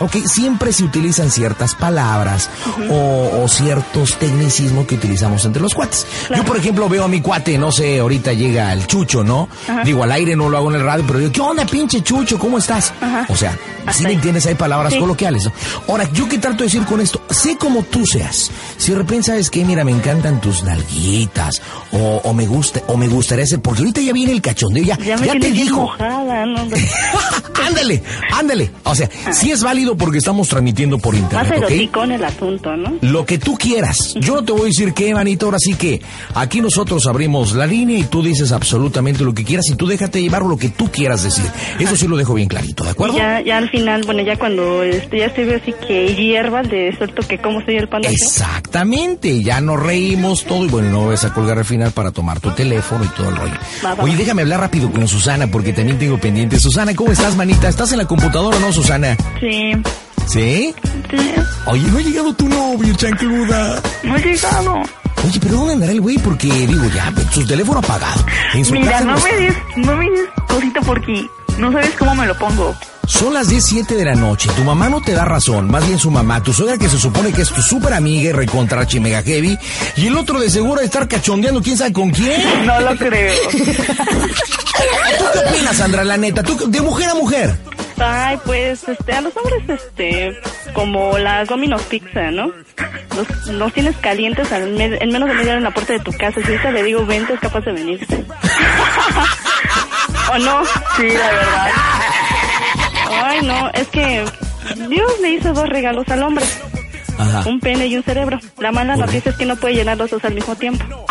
ok, 0.00 0.16
siempre 0.26 0.72
se 0.72 0.84
utilizan 0.84 1.30
ciertas 1.30 1.74
palabras 1.74 2.48
o, 2.90 3.42
o 3.42 3.48
ciertos 3.48 4.16
tecnicismos 4.18 4.86
que 4.86 4.94
utilizamos 4.96 5.44
entre 5.44 5.62
los 5.62 5.74
cuates. 5.74 6.06
Yo, 6.34 6.44
por 6.44 6.56
ejemplo, 6.56 6.88
veo 6.88 7.04
a 7.04 7.08
mi 7.08 7.20
cuate, 7.20 7.58
no 7.58 7.72
sé, 7.72 7.98
ahorita 7.98 8.32
llega 8.32 8.72
el 8.72 8.86
chucho, 8.86 9.24
¿no? 9.24 9.48
Digo, 9.84 10.02
al 10.04 10.12
aire 10.12 10.36
no 10.36 10.48
lo 10.48 10.56
hago 10.58 10.70
en 10.70 10.76
el 10.80 10.84
radio, 10.84 11.04
pero 11.06 11.18
digo, 11.18 11.32
¿qué 11.32 11.40
onda, 11.40 11.64
pinche 11.66 12.02
chucho? 12.02 12.38
¿Cómo 12.38 12.58
estás? 12.58 12.92
O 13.28 13.36
sea, 13.36 13.56
si 13.92 14.02
me 14.02 14.10
ahí. 14.10 14.14
entiendes, 14.16 14.46
hay 14.46 14.54
palabras 14.54 14.92
Sí. 14.92 14.98
coloquiales. 14.98 15.44
¿no? 15.44 15.52
Ahora, 15.88 16.08
¿yo 16.12 16.28
qué 16.28 16.38
trato 16.38 16.58
de 16.58 16.64
decir 16.64 16.84
con 16.84 17.00
esto? 17.00 17.20
Sé 17.30 17.56
como 17.56 17.82
tú 17.82 18.04
seas. 18.06 18.50
Si 18.76 18.92
de 18.92 18.98
repente 18.98 19.24
sabes 19.24 19.50
que, 19.50 19.64
mira, 19.64 19.84
me 19.84 19.92
encantan 19.92 20.40
tus 20.40 20.62
nalguitas, 20.62 21.60
o, 21.92 22.20
o 22.24 22.32
me 22.34 22.46
gusta, 22.46 22.80
o 22.88 22.96
me 22.96 23.08
gustaría 23.08 23.46
ser, 23.46 23.60
porque 23.60 23.80
ahorita 23.80 24.00
ya 24.00 24.12
viene 24.12 24.32
el 24.32 24.40
cachondeo, 24.42 24.84
ya, 24.84 24.98
Ya 24.98 25.16
me 25.16 25.26
ya 25.26 25.32
te 25.38 25.50
dijo. 25.50 25.82
mojada, 25.82 26.46
¿no? 26.46 26.66
ándale, 27.66 28.02
ándale. 28.32 28.70
O 28.84 28.94
sea, 28.94 29.08
sí 29.32 29.50
es 29.50 29.62
válido 29.62 29.85
porque 29.94 30.16
estamos 30.18 30.48
transmitiendo 30.48 30.98
por 30.98 31.12
Más 31.14 31.22
internet, 31.22 31.52
¿ok? 31.64 31.70
eroticón 31.70 32.12
el 32.12 32.24
asunto, 32.24 32.74
¿no? 32.76 32.94
Lo 33.02 33.26
que 33.26 33.36
tú 33.36 33.56
quieras. 33.58 34.14
Yo 34.18 34.36
no 34.36 34.42
te 34.44 34.52
voy 34.52 34.62
a 34.62 34.64
decir 34.64 34.94
qué, 34.94 35.12
manito. 35.12 35.44
Ahora 35.46 35.58
sí 35.60 35.74
que 35.74 36.00
aquí 36.34 36.62
nosotros 36.62 37.06
abrimos 37.06 37.52
la 37.52 37.66
línea 37.66 37.98
y 37.98 38.04
tú 38.04 38.22
dices 38.22 38.52
absolutamente 38.52 39.22
lo 39.22 39.34
que 39.34 39.44
quieras 39.44 39.66
y 39.70 39.76
tú 39.76 39.86
déjate 39.86 40.22
llevar 40.22 40.42
lo 40.42 40.56
que 40.56 40.70
tú 40.70 40.90
quieras 40.90 41.22
decir. 41.22 41.44
Eso 41.78 41.94
sí 41.96 42.08
lo 42.08 42.16
dejo 42.16 42.32
bien 42.32 42.48
clarito, 42.48 42.84
¿de 42.84 42.90
acuerdo? 42.90 43.16
Ya, 43.18 43.42
ya 43.42 43.58
al 43.58 43.68
final, 43.68 44.02
bueno, 44.06 44.22
ya 44.22 44.36
cuando 44.38 44.82
este, 44.82 45.18
ya 45.18 45.34
se 45.34 45.44
ve 45.44 45.56
así 45.56 45.74
que 45.86 46.14
hierva, 46.14 46.62
de 46.62 46.94
suelto 46.96 47.22
que 47.28 47.36
cómo 47.38 47.60
soy 47.64 47.76
el 47.76 47.88
panda. 47.88 48.08
Exactamente, 48.08 49.42
ya 49.42 49.60
nos 49.60 49.78
reímos 49.82 50.44
todo 50.44 50.64
y 50.64 50.68
bueno, 50.68 50.90
no 50.90 51.06
vas 51.08 51.24
a 51.24 51.32
colgar 51.34 51.58
al 51.58 51.64
final 51.64 51.92
para 51.92 52.10
tomar 52.12 52.40
tu 52.40 52.50
teléfono 52.52 53.04
y 53.04 53.08
todo 53.08 53.28
el 53.30 53.36
rollo. 53.36 53.54
Va, 53.84 53.94
va, 53.94 54.04
Oye, 54.04 54.12
va. 54.12 54.18
déjame 54.18 54.42
hablar 54.42 54.60
rápido 54.60 54.90
con 54.90 55.06
Susana 55.08 55.46
porque 55.48 55.72
también 55.72 55.98
tengo 55.98 56.18
pendiente. 56.18 56.58
Susana, 56.58 56.94
¿cómo 56.94 57.12
estás, 57.12 57.36
manita? 57.36 57.68
¿Estás 57.68 57.92
en 57.92 57.98
la 57.98 58.06
computadora 58.06 58.56
o 58.56 58.60
no, 58.60 58.72
Susana? 58.72 59.16
Sí, 59.40 59.72
¿Sí? 60.28 60.74
sí, 61.10 61.32
Oye, 61.66 61.82
no 61.88 61.98
ha 61.98 62.00
llegado 62.00 62.34
tu 62.34 62.48
novio, 62.48 62.94
chancluda. 62.96 63.80
no 64.02 64.16
he 64.16 64.20
llegado. 64.22 64.74
Oye, 65.26 65.40
pero 65.40 65.56
¿dónde 65.56 65.72
andará 65.74 65.92
el 65.92 66.00
güey? 66.00 66.18
Porque, 66.18 66.48
digo, 66.48 66.84
ya, 66.94 67.12
su 67.32 67.46
teléfono 67.46 67.78
apagado. 67.78 68.24
En 68.54 68.64
su 68.64 68.72
Mira, 68.72 68.92
casa 68.92 69.04
no 69.04 69.18
me 69.20 69.32
des, 69.36 69.54
no 69.76 69.96
me 69.96 70.10
des 70.10 70.28
cosita 70.48 70.80
porque 70.82 71.26
no 71.58 71.72
sabes 71.72 71.90
cómo 71.98 72.14
me 72.14 72.26
lo 72.26 72.36
pongo. 72.38 72.74
Son 73.06 73.32
las 73.32 73.48
17 73.48 73.94
de 73.94 74.04
la 74.04 74.14
noche. 74.16 74.50
Tu 74.56 74.64
mamá 74.64 74.88
no 74.88 75.00
te 75.00 75.12
da 75.12 75.24
razón. 75.24 75.70
Más 75.70 75.86
bien 75.86 75.98
su 75.98 76.10
mamá. 76.10 76.42
Tu 76.42 76.52
suegra 76.52 76.76
que 76.76 76.88
se 76.88 76.98
supone 76.98 77.32
que 77.32 77.42
es 77.42 77.50
tu 77.50 77.62
súper 77.62 77.92
amiga 77.94 78.30
y 78.30 78.32
recontra 78.32 78.84
mega 79.00 79.22
heavy. 79.22 79.56
Y 79.96 80.08
el 80.08 80.16
otro 80.16 80.40
de 80.40 80.50
seguro 80.50 80.80
de 80.80 80.86
estar 80.86 81.06
cachondeando 81.06 81.62
quién 81.62 81.76
sabe 81.76 81.92
con 81.92 82.10
quién. 82.10 82.66
No 82.66 82.80
lo 82.80 82.96
creo. 82.96 83.32
¿Tú 83.52 85.24
qué 85.32 85.38
opinas, 85.48 85.76
Sandra, 85.76 86.02
la 86.04 86.16
neta? 86.16 86.42
¿Tú, 86.42 86.58
de 86.68 86.80
mujer 86.80 87.10
a 87.10 87.14
mujer? 87.14 87.56
Ay, 87.98 88.38
pues, 88.44 88.86
este, 88.88 89.12
a 89.14 89.20
los 89.22 89.34
hombres, 89.36 89.62
este, 89.68 90.38
como 90.74 91.16
las 91.18 91.48
Domino's 91.48 91.82
Pizza, 91.82 92.30
¿no? 92.30 92.52
Los, 93.16 93.46
los 93.48 93.72
tienes 93.72 93.96
calientes 93.96 94.52
al 94.52 94.70
me- 94.72 94.98
en 95.00 95.10
menos 95.10 95.28
de 95.28 95.34
media 95.34 95.52
hora 95.52 95.58
en 95.58 95.64
la 95.64 95.70
puerta 95.70 95.94
de 95.94 96.00
tu 96.00 96.12
casa. 96.12 96.40
Si 96.42 96.46
ahorita 96.52 96.70
le 96.72 96.82
digo, 96.82 97.06
vente, 97.06 97.32
es 97.34 97.40
capaz 97.40 97.60
de 97.64 97.72
venirse. 97.72 98.06
¿O 100.32 100.38
no? 100.38 100.62
Sí, 100.96 101.08
la 101.08 101.30
verdad. 101.30 101.70
Ay, 103.24 103.42
no, 103.42 103.70
es 103.70 103.88
que 103.88 104.24
Dios 104.88 105.12
le 105.22 105.30
hizo 105.30 105.52
dos 105.54 105.68
regalos 105.68 106.06
al 106.08 106.22
hombre. 106.22 106.44
Ajá. 107.18 107.48
Un 107.48 107.60
pene 107.60 107.86
y 107.86 107.96
un 107.96 108.02
cerebro. 108.02 108.38
La 108.58 108.72
mala 108.72 108.96
noticia 108.96 109.30
es 109.30 109.36
que 109.38 109.46
no 109.46 109.56
puede 109.56 109.74
llenar 109.76 109.96
los 109.96 110.10
dos 110.10 110.22
al 110.24 110.34
mismo 110.34 110.54
tiempo. 110.56 110.84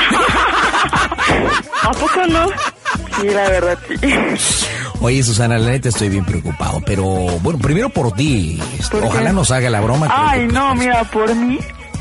¿A 1.81 1.91
poco 1.91 2.27
no? 2.27 2.47
Sí, 3.19 3.27
la 3.29 3.49
verdad, 3.49 3.77
sí. 3.87 3.95
Oye, 5.01 5.21
Susana, 5.23 5.57
la 5.57 5.71
neta 5.71 5.89
estoy 5.89 6.09
bien 6.09 6.25
preocupado. 6.25 6.81
Pero, 6.85 7.03
bueno, 7.41 7.59
primero 7.59 7.89
por 7.89 8.11
ti. 8.13 8.59
¿Por 8.89 9.01
qué? 9.01 9.07
Ojalá 9.07 9.31
nos 9.33 9.51
haga 9.51 9.69
la 9.69 9.81
broma. 9.81 10.07
Ay, 10.09 10.47
no, 10.47 10.73
mira, 10.75 11.03
por 11.05 11.33
mí, 11.35 11.59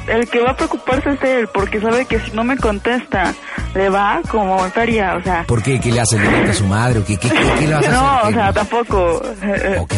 el 0.09 0.29
que 0.29 0.41
va 0.41 0.53
a 0.53 0.57
preocuparse 0.57 1.11
es 1.11 1.23
él, 1.23 1.49
porque 1.53 1.81
sabe 1.81 2.07
que 2.07 2.19
si 2.21 2.31
no 2.33 2.45
me 2.45 2.57
contesta, 2.57 3.35
le 3.75 3.89
va 3.91 4.21
como 4.31 4.59
feria, 4.71 5.17
o 5.17 5.23
sea. 5.23 5.45
¿Por 5.47 5.63
qué? 5.63 5.79
¿Qué 5.81 5.93
le 5.93 6.01
hace? 6.01 6.19
¿Le 6.19 6.31
grita 6.31 6.51
a 6.53 6.55
su 6.55 6.67
madre? 6.67 7.01
¿O 7.01 7.05
qué, 7.05 7.17
qué, 7.19 7.29
qué- 7.29 7.53
qué 7.59 7.67
le 7.67 7.75
vas 7.75 7.87
a 7.87 7.91
No, 7.91 8.09
hacer? 8.09 8.25
o 8.25 8.29
¿Qué? 8.29 8.35
sea, 8.35 8.53
tampoco. 8.53 9.23
eh, 9.43 9.63
eh, 9.65 9.77
Ok. 9.81 9.93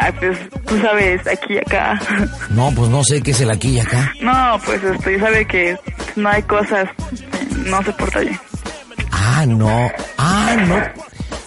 Ay, 0.00 0.12
pues, 0.18 0.38
tú 0.66 0.78
sabes, 0.82 1.26
aquí 1.26 1.54
y 1.54 1.58
acá. 1.58 1.98
No, 2.50 2.70
pues 2.76 2.90
no 2.90 3.02
sé 3.04 3.22
qué 3.22 3.30
es 3.30 3.40
el 3.40 3.50
aquí 3.50 3.70
y 3.70 3.80
acá. 3.80 4.12
No, 4.20 4.60
pues, 4.64 4.82
este, 4.84 5.18
sabe 5.18 5.46
que 5.46 5.76
no 6.14 6.28
hay 6.28 6.42
cosas, 6.42 6.88
no 7.66 7.82
se 7.82 7.92
porta 7.94 8.20
bien. 8.20 8.38
Ah, 9.10 9.44
no. 9.46 9.90
Ah, 10.18 10.56
no. 10.66 10.76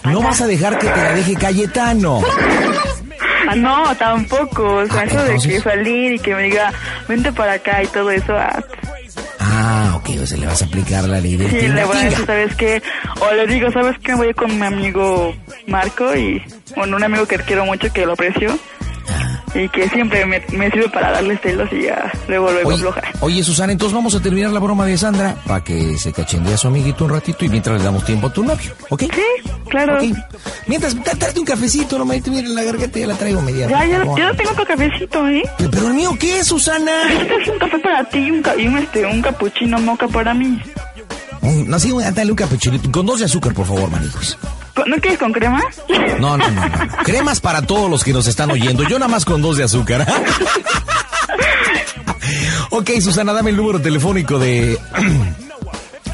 No 0.04 0.20
vas 0.22 0.40
a 0.40 0.46
dejar 0.46 0.78
que 0.78 0.86
te 0.88 0.96
la 0.96 1.12
deje 1.12 1.34
Cayetano. 1.34 2.20
No, 3.56 3.94
tampoco, 3.96 4.76
o 4.76 4.86
sea, 4.86 5.00
Ah, 5.00 5.04
eso 5.04 5.22
de 5.24 5.38
que 5.38 5.60
salir 5.60 6.12
y 6.14 6.18
que 6.18 6.34
me 6.34 6.44
diga, 6.44 6.72
vente 7.08 7.32
para 7.32 7.54
acá 7.54 7.82
y 7.82 7.86
todo 7.88 8.10
eso, 8.10 8.34
ah, 8.36 8.62
Ah, 9.38 9.92
ok, 9.96 10.10
o 10.22 10.26
sea, 10.26 10.38
le 10.38 10.46
vas 10.46 10.62
a 10.62 10.64
aplicar 10.64 11.04
la 11.04 11.20
ley 11.20 11.36
del 11.36 11.50
sí, 11.50 11.58
tinga 11.58 11.74
le 11.74 11.84
voy 11.84 11.96
a 11.96 12.04
decir. 12.04 12.24
¿sabes 12.26 12.54
qué? 12.56 12.82
O 13.20 13.34
le 13.34 13.46
digo, 13.46 13.70
¿sabes 13.72 13.98
qué? 13.98 14.14
Voy 14.14 14.32
con 14.32 14.58
mi 14.58 14.64
amigo 14.64 15.34
Marco 15.66 16.14
y 16.16 16.42
con 16.74 16.94
un 16.94 17.02
amigo 17.04 17.26
que 17.26 17.36
quiero 17.38 17.66
mucho, 17.66 17.92
que 17.92 18.06
lo 18.06 18.12
aprecio, 18.12 18.50
Ah. 18.52 18.58
Y 19.54 19.68
que 19.68 19.88
siempre 19.90 20.24
me, 20.26 20.42
me 20.56 20.70
sirve 20.70 20.88
para 20.88 21.10
darle 21.12 21.36
celos 21.38 21.68
y 21.72 21.82
ya 21.82 22.10
luego 22.28 22.50
luego 22.50 22.68
Oye, 22.70 22.76
afloja. 22.78 23.02
oye, 23.20 23.42
Susana, 23.44 23.72
entonces 23.72 23.94
vamos 23.94 24.14
a 24.14 24.20
terminar 24.20 24.50
la 24.50 24.60
broma 24.60 24.86
de 24.86 24.96
Sandra 24.96 25.36
para 25.46 25.62
que 25.62 25.96
se 25.98 26.12
cachendee 26.12 26.54
a 26.54 26.56
su 26.56 26.68
amiguito 26.68 27.04
un 27.04 27.10
ratito 27.10 27.44
y 27.44 27.48
mientras 27.48 27.78
le 27.78 27.84
damos 27.84 28.04
tiempo 28.04 28.28
a 28.28 28.32
tu 28.32 28.42
novio, 28.44 28.72
¿ok? 28.88 29.02
Sí, 29.02 29.50
claro. 29.68 29.96
Ok. 29.98 30.16
Mientras, 30.66 30.96
tra- 30.96 31.18
tráete 31.18 31.40
un 31.40 31.46
cafecito, 31.46 31.98
no 31.98 32.04
me 32.04 32.20
mira 32.26 32.48
la 32.48 32.62
garganta 32.62 32.98
ya 32.98 33.06
la 33.06 33.14
traigo 33.14 33.42
media. 33.42 33.68
Ya, 33.68 33.84
ya, 33.84 34.04
ya 34.16 34.26
no 34.28 34.34
tengo 34.34 34.50
otro 34.52 34.64
cafecito, 34.64 35.28
¿eh? 35.28 35.42
Pero, 35.58 35.70
pero 35.70 35.88
el 35.88 35.94
mío, 35.94 36.16
¿qué 36.18 36.38
es, 36.38 36.46
Susana? 36.46 36.92
Este 37.10 37.34
es 37.42 37.48
un 37.48 37.58
café 37.58 37.78
para 37.80 38.04
ti 38.04 38.18
y 38.18 38.30
un, 38.30 38.42
ca- 38.42 38.56
y 38.56 38.66
un, 38.68 38.78
este, 38.78 39.04
un 39.04 39.20
capuchino 39.20 39.78
moca 39.80 40.08
para 40.08 40.32
mí. 40.32 40.58
Un- 41.42 41.68
no, 41.68 41.78
sí, 41.78 41.92
dale 42.14 42.30
un 42.30 42.36
capuchino 42.36 42.78
con 42.90 43.04
dos 43.04 43.18
de 43.18 43.26
azúcar, 43.26 43.52
por 43.52 43.66
favor, 43.66 43.90
manijos. 43.90 44.38
¿Con- 44.74 44.90
¿No 44.90 44.96
quieres 44.98 45.18
con 45.18 45.32
crema? 45.32 45.62
No, 46.20 46.36
no, 46.36 46.50
no, 46.50 46.66
no. 46.66 46.70
Cremas 47.04 47.40
para 47.40 47.62
todos 47.62 47.90
los 47.90 48.04
que 48.04 48.12
nos 48.12 48.26
están 48.26 48.50
oyendo. 48.50 48.82
Yo 48.84 48.98
nada 48.98 49.10
más 49.10 49.24
con 49.24 49.40
dos 49.42 49.56
de 49.56 49.64
azúcar. 49.64 50.06
ok, 52.70 52.90
Susana, 53.00 53.32
dame 53.32 53.50
el 53.50 53.56
número 53.56 53.80
telefónico 53.80 54.38
de... 54.38 54.78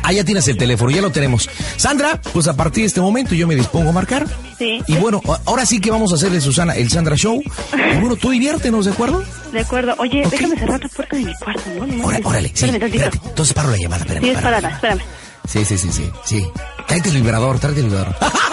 Ah, 0.01 0.13
ya 0.13 0.25
tienes 0.25 0.49
el 0.49 0.57
teléfono, 0.57 0.91
ya 0.91 1.03
lo 1.03 1.11
tenemos. 1.11 1.51
Sandra, 1.77 2.19
pues 2.33 2.49
a 2.49 2.57
partir 2.57 2.85
de 2.85 2.87
este 2.87 3.01
momento 3.03 3.35
yo 3.35 3.47
me 3.47 3.55
dispongo 3.55 3.91
a 3.91 3.93
marcar. 3.93 4.27
Sí. 4.57 4.83
Y 4.87 4.97
bueno, 4.97 5.21
ahora 5.45 5.67
sí 5.67 5.83
que 5.83 5.91
vamos 5.91 6.13
a 6.13 6.15
hacerle, 6.15 6.41
Susana, 6.41 6.73
el 6.75 6.89
Sandra 6.91 7.15
Show. 7.15 7.43
Y 7.43 8.01
bueno, 8.01 8.17
tú 8.17 8.31
diviértenos, 8.31 8.87
¿de 8.87 8.93
acuerdo? 8.93 9.23
De 9.53 9.61
acuerdo. 9.61 9.95
Oye, 9.99 10.23
Ok. 10.25 10.31
déjame 10.33 10.57
cerrar 10.59 10.81
la 10.81 10.89
puerta 10.89 11.15
de 11.15 11.25
mi 11.25 11.35
cuarto, 11.35 11.63
¿no? 11.79 11.87
no 11.87 12.07
Órale, 12.27 12.49
sí. 12.55 12.65
Espérame 12.65 12.81
tantito. 12.81 13.05
Espérate. 13.05 13.29
Entonces 13.29 13.53
paro 13.55 13.71
la 13.71 13.77
llamada, 13.77 14.01
espérame. 14.03 14.25
Sí, 14.25 14.31
párala. 14.33 14.69
espérame, 14.71 15.01
espérame. 15.01 15.03
Sí, 15.47 15.65
sí, 15.67 15.77
sí, 15.77 15.93
sí, 15.93 16.11
sí. 16.25 16.47
Tráete 16.87 17.11
el 17.11 17.17
vibrador, 17.17 17.59
tráete 17.59 17.81
el 17.81 17.87
vibrador. 17.89 18.17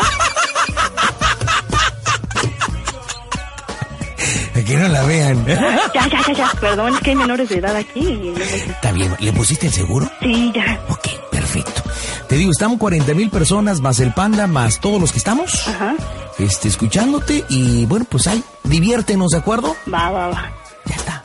que 4.66 4.76
no 4.78 4.88
la 4.88 5.04
vean. 5.04 5.46
Ya, 5.94 6.08
ya, 6.10 6.22
ya, 6.28 6.34
ya. 6.34 6.52
Perdón, 6.60 6.94
es 6.96 7.00
que 7.02 7.12
hay 7.12 7.16
menores 7.16 7.48
de 7.50 7.58
edad 7.58 7.76
aquí. 7.76 8.34
Está 8.68 8.92
bien, 8.92 9.16
¿le 9.20 9.32
pusiste 9.34 9.68
el 9.68 9.74
seguro? 9.74 10.10
Sí, 10.22 10.52
ya. 10.54 10.80
Ok, 10.90 11.08
perfecto. 11.32 11.82
Te 12.28 12.36
digo, 12.36 12.52
estamos 12.52 12.78
40 12.80 13.14
mil 13.14 13.30
personas, 13.30 13.80
más 13.80 14.00
el 14.00 14.14
panda, 14.14 14.48
más 14.48 14.80
todos 14.82 15.00
los 15.00 15.12
que 15.12 15.20
estamos, 15.20 15.68
Ajá. 15.68 15.96
este, 16.40 16.68
escuchándote 16.68 17.46
y 17.50 17.86
bueno, 17.86 18.06
pues 18.10 18.28
ahí, 18.28 18.44
diviértenos, 18.64 19.30
¿de 19.32 19.38
acuerdo? 19.38 19.76
Va, 19.92 20.10
va, 20.10 20.28
va. 20.28 20.52
Ya 20.86 20.96
está. 20.96 21.22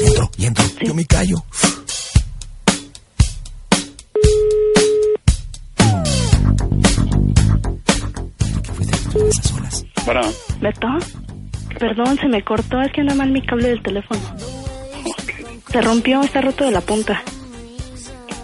Ya 0.00 0.06
entró, 0.08 0.30
ya 0.36 0.48
entró. 0.48 0.64
Yo 0.82 0.94
me 0.94 1.06
callo. 1.06 1.44
Perdón, 11.78 12.18
se 12.18 12.28
me 12.28 12.42
cortó, 12.42 12.80
es 12.80 12.92
que 12.92 13.00
anda 13.02 13.14
mal 13.14 13.30
mi 13.30 13.42
cable 13.42 13.68
del 13.68 13.82
teléfono. 13.82 14.20
Se 15.70 15.80
rompió, 15.82 16.20
está 16.22 16.40
roto 16.40 16.64
de 16.64 16.70
la 16.70 16.80
punta. 16.80 17.22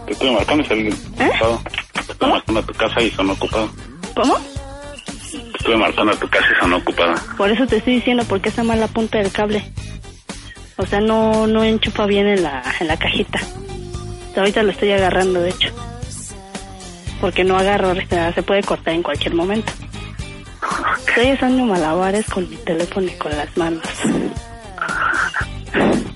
te 0.06 0.12
estuve 0.12 0.32
marcando 0.32 0.62
y 0.62 0.66
salí 0.66 0.88
¿Eh? 0.88 1.28
ocupado. 1.30 1.62
Te 1.94 2.12
estuve 2.12 2.28
marcando 2.30 2.60
a 2.60 2.62
tu 2.64 2.72
casa 2.74 3.02
y 3.02 3.10
sonó 3.10 3.32
ocupado. 3.32 3.70
¿Cómo? 4.14 4.36
Te 4.36 5.58
estuve 5.58 5.76
marcando 5.76 6.12
a 6.12 6.16
tu 6.16 6.28
casa 6.28 6.46
y 6.54 6.60
sonó 6.60 6.76
ocupada. 6.76 7.14
Por 7.36 7.50
eso 7.50 7.66
te 7.66 7.76
estoy 7.78 7.94
diciendo, 7.96 8.24
porque 8.28 8.50
está 8.50 8.62
mal 8.62 8.78
la 8.78 8.88
punta 8.88 9.18
del 9.18 9.32
cable. 9.32 9.64
O 10.76 10.86
sea, 10.86 11.00
no, 11.00 11.46
no 11.46 11.64
enchufa 11.64 12.06
bien 12.06 12.26
en 12.26 12.42
la, 12.42 12.62
en 12.80 12.88
la 12.88 12.96
cajita. 12.96 13.40
Ahorita 14.36 14.62
lo 14.62 14.70
estoy 14.72 14.92
agarrando, 14.92 15.40
de 15.40 15.50
hecho. 15.50 15.70
Porque 17.20 17.44
no 17.44 17.56
agarro, 17.56 17.94
se 18.34 18.42
puede 18.42 18.62
cortar 18.62 18.94
en 18.94 19.02
cualquier 19.02 19.34
momento. 19.34 19.72
Estoy 21.06 21.30
haciendo 21.30 21.64
malabares 21.64 22.26
con 22.26 22.48
mi 22.48 22.56
teléfono 22.56 23.06
y 23.06 23.12
con 23.12 23.30
las 23.36 23.56
manos. 23.56 23.82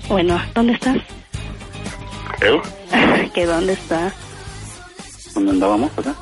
Bueno, 0.07 0.41
¿dónde 0.53 0.73
estás? 0.73 0.97
¿Eu? 2.41 2.61
¿Que 3.33 3.45
dónde 3.45 3.73
estás? 3.73 4.13
¿Dónde 5.33 5.51
andábamos, 5.51 5.91
acá? 5.97 6.15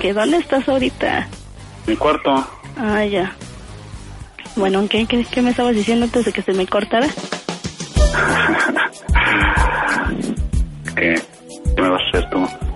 ¿Que 0.00 0.12
dónde 0.12 0.38
estás 0.38 0.68
ahorita? 0.68 1.28
Mi 1.86 1.96
cuarto. 1.96 2.46
Ah, 2.76 3.04
ya. 3.04 3.32
Bueno, 4.56 4.86
¿qué, 4.88 5.06
qué, 5.06 5.24
qué 5.24 5.42
me 5.42 5.50
estabas 5.50 5.74
diciendo 5.74 6.06
antes 6.06 6.24
de 6.24 6.32
que 6.32 6.42
se 6.42 6.52
me 6.52 6.66
cortara? 6.66 7.06
¿Qué? 10.96 11.14
¿Qué 11.76 11.82
me 11.82 11.88
vas 11.88 12.00
a 12.02 12.08
hacer 12.18 12.30
tú? 12.30 12.69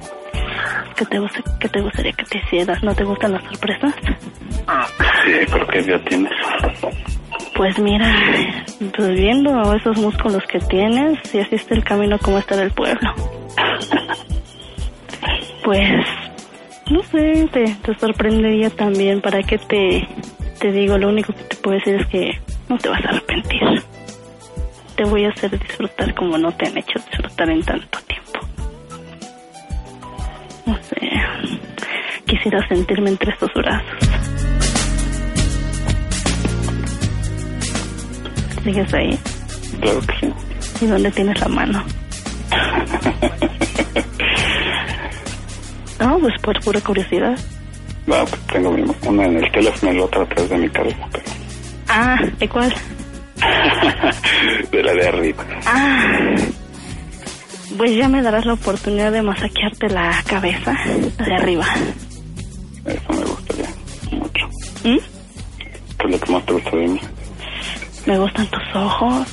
¿Qué 0.97 1.05
te, 1.07 1.19
gusta, 1.19 1.43
¿Qué 1.59 1.69
te 1.69 1.81
gustaría 1.81 2.13
que 2.13 2.25
te 2.25 2.39
hicieras? 2.39 2.83
¿No 2.83 2.95
te 2.95 3.05
gustan 3.05 3.33
las 3.33 3.43
sorpresas? 3.45 3.95
Sí, 5.25 5.33
pero 5.51 5.67
¿qué 5.67 5.83
día 5.83 6.05
tienes? 6.05 6.33
Pues 7.57 7.79
mira, 7.79 8.07
pues 8.97 9.09
viendo 9.15 9.75
esos 9.75 9.97
músculos 9.99 10.43
que 10.49 10.59
tienes, 10.61 11.19
si 11.25 11.41
así 11.41 11.55
está 11.57 11.75
el 11.75 11.85
camino 11.85 12.19
como 12.19 12.39
está 12.39 12.57
del 12.57 12.71
pueblo. 12.71 13.13
Pues, 15.65 15.89
no 16.91 17.03
sé, 17.05 17.49
te, 17.53 17.65
te 17.65 17.99
sorprendería 17.99 18.71
también. 18.71 19.21
¿Para 19.21 19.43
qué 19.43 19.59
te, 19.59 20.07
te 20.61 20.73
digo? 20.73 20.99
Lo 20.99 21.09
único 21.09 21.33
que 21.33 21.45
te 21.45 21.57
puedo 21.57 21.79
decir 21.79 21.95
es 21.95 22.07
que 22.09 22.39
no 22.69 22.77
te 22.77 22.89
vas 22.89 23.05
a 23.05 23.09
arrepentir. 23.09 23.63
Te 24.97 25.05
voy 25.05 25.25
a 25.25 25.31
hacer 25.31 25.59
disfrutar 25.59 26.15
como 26.15 26.37
no 26.39 26.53
te 26.53 26.67
han 26.67 26.77
hecho 26.77 26.99
disfrutar 27.11 27.51
en 27.51 27.63
tanto 27.63 27.99
tiempo. 28.01 28.41
No 30.67 30.77
sé, 30.83 30.97
quisiera 32.27 32.67
sentirme 32.69 33.11
entre 33.11 33.33
estos 33.33 33.53
brazos. 33.55 33.85
¿Sigues 38.63 38.95
ahí? 38.95 39.19
Claro 39.81 40.01
que 40.01 40.15
sí. 40.21 40.85
¿Y 40.85 40.87
dónde 40.89 41.11
tienes 41.11 41.41
la 41.41 41.49
mano? 41.49 41.85
No, 46.01 46.19
pues 46.19 46.35
por 46.43 46.61
pura 46.63 46.81
curiosidad. 46.83 47.39
No, 48.07 48.17
pues 48.27 48.41
tengo 48.53 48.71
una 49.07 49.25
en 49.25 49.37
el 49.43 49.51
teléfono 49.53 49.93
y 49.93 49.97
la 49.97 50.05
otra 50.05 50.23
atrás 50.23 50.51
de 50.51 50.59
mi 50.59 50.69
cabeza, 50.69 51.09
pero... 51.11 51.25
Ah, 51.89 52.19
¿de 52.39 52.49
cuál? 52.49 52.75
de 54.71 54.83
la 54.83 54.93
de 54.93 55.09
arriba. 55.09 55.45
Ah, 55.65 56.35
pues 57.77 57.97
ya 57.97 58.09
me 58.09 58.23
darás 58.23 58.45
la 58.47 58.55
oportunidad 58.55 59.13
de 59.13 59.23
masaquearte 59.23 59.89
la 59.89 60.23
cabeza 60.27 60.75
la 61.19 61.25
de 61.25 61.35
arriba. 61.35 61.67
Eso 62.85 63.13
me 63.13 63.25
gustaría 63.25 63.69
mucho. 64.13 64.47
¿Mm? 64.85 64.99
¿Qué 65.99 66.05
es 66.05 66.11
lo 66.11 66.21
que 66.21 66.33
más 66.33 66.47
te 66.47 66.53
gusta 66.53 66.77
de 66.77 66.89
mí? 66.89 67.01
Me 68.07 68.19
gustan 68.19 68.47
tus 68.49 68.77
ojos, 68.77 69.29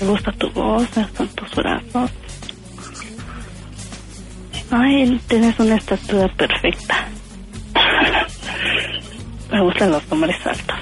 me 0.00 0.06
gusta 0.08 0.32
tu 0.32 0.50
voz, 0.50 0.96
me 0.96 1.02
gustan 1.02 1.28
tus 1.28 1.54
brazos. 1.54 2.10
Ay, 4.70 5.20
tienes 5.26 5.58
una 5.58 5.76
estatura 5.76 6.28
perfecta. 6.28 7.08
Me 9.50 9.60
gustan 9.62 9.90
los 9.90 10.02
hombres 10.12 10.36
altos. 10.46 10.76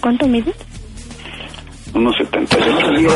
¿Cuánto 0.00 0.26
mides? 0.26 0.56
Unos 1.94 2.16
78. 2.16 3.08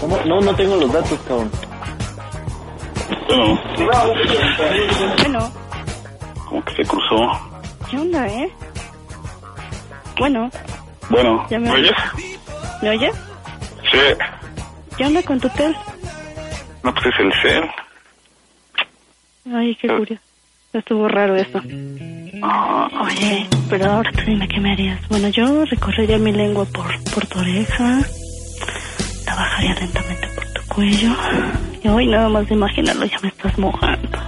¿Cómo? 0.00 0.18
No, 0.26 0.40
no 0.40 0.54
tengo 0.54 0.76
los 0.76 0.92
datos, 0.92 1.18
cabrón. 1.28 1.50
Bueno, 3.28 3.58
Bueno, 5.18 5.52
como 6.48 6.64
que 6.64 6.74
se 6.74 6.84
cruzó. 6.84 7.30
¿qué 7.90 7.96
onda, 7.98 8.26
eh? 8.26 8.50
Bueno, 10.18 10.50
Bueno, 11.08 11.46
Ya 11.50 11.58
me 11.58 11.70
¿me 11.70 11.74
oyes? 11.76 11.92
¿me 12.82 12.90
oyes? 12.90 13.14
Sí. 13.90 13.98
¿Qué 14.96 15.04
onda 15.06 15.22
con 15.22 15.40
tu 15.40 15.48
tel? 15.50 15.74
No, 16.82 16.92
pues 16.94 17.06
es 17.06 17.20
el 17.20 17.32
ser. 17.42 17.70
Ay, 19.54 19.74
qué 19.76 19.88
curioso. 19.88 20.22
Estuvo 20.72 21.06
raro 21.08 21.36
eso. 21.36 21.60
Ah, 22.42 22.88
Oye, 23.04 23.46
pero 23.68 23.90
ahora 23.90 24.10
tú 24.12 24.20
dime 24.26 24.48
qué 24.48 24.58
me 24.58 24.72
harías. 24.72 25.06
Bueno, 25.08 25.28
yo 25.28 25.64
recorrería 25.66 26.18
mi 26.18 26.32
lengua 26.32 26.64
por, 26.64 26.86
por 27.12 27.26
tu 27.26 27.38
oreja, 27.38 28.00
la 29.26 29.34
bajaría 29.34 29.74
lentamente 29.74 30.28
por 30.34 30.44
tu 30.52 30.62
cuello. 30.74 31.14
Y 31.84 31.88
hoy 31.88 32.06
nada 32.06 32.28
más 32.28 32.48
de 32.48 32.54
imaginarlo 32.54 33.04
ya 33.04 33.20
me 33.20 33.28
estás 33.28 33.58
mojando. 33.58 34.18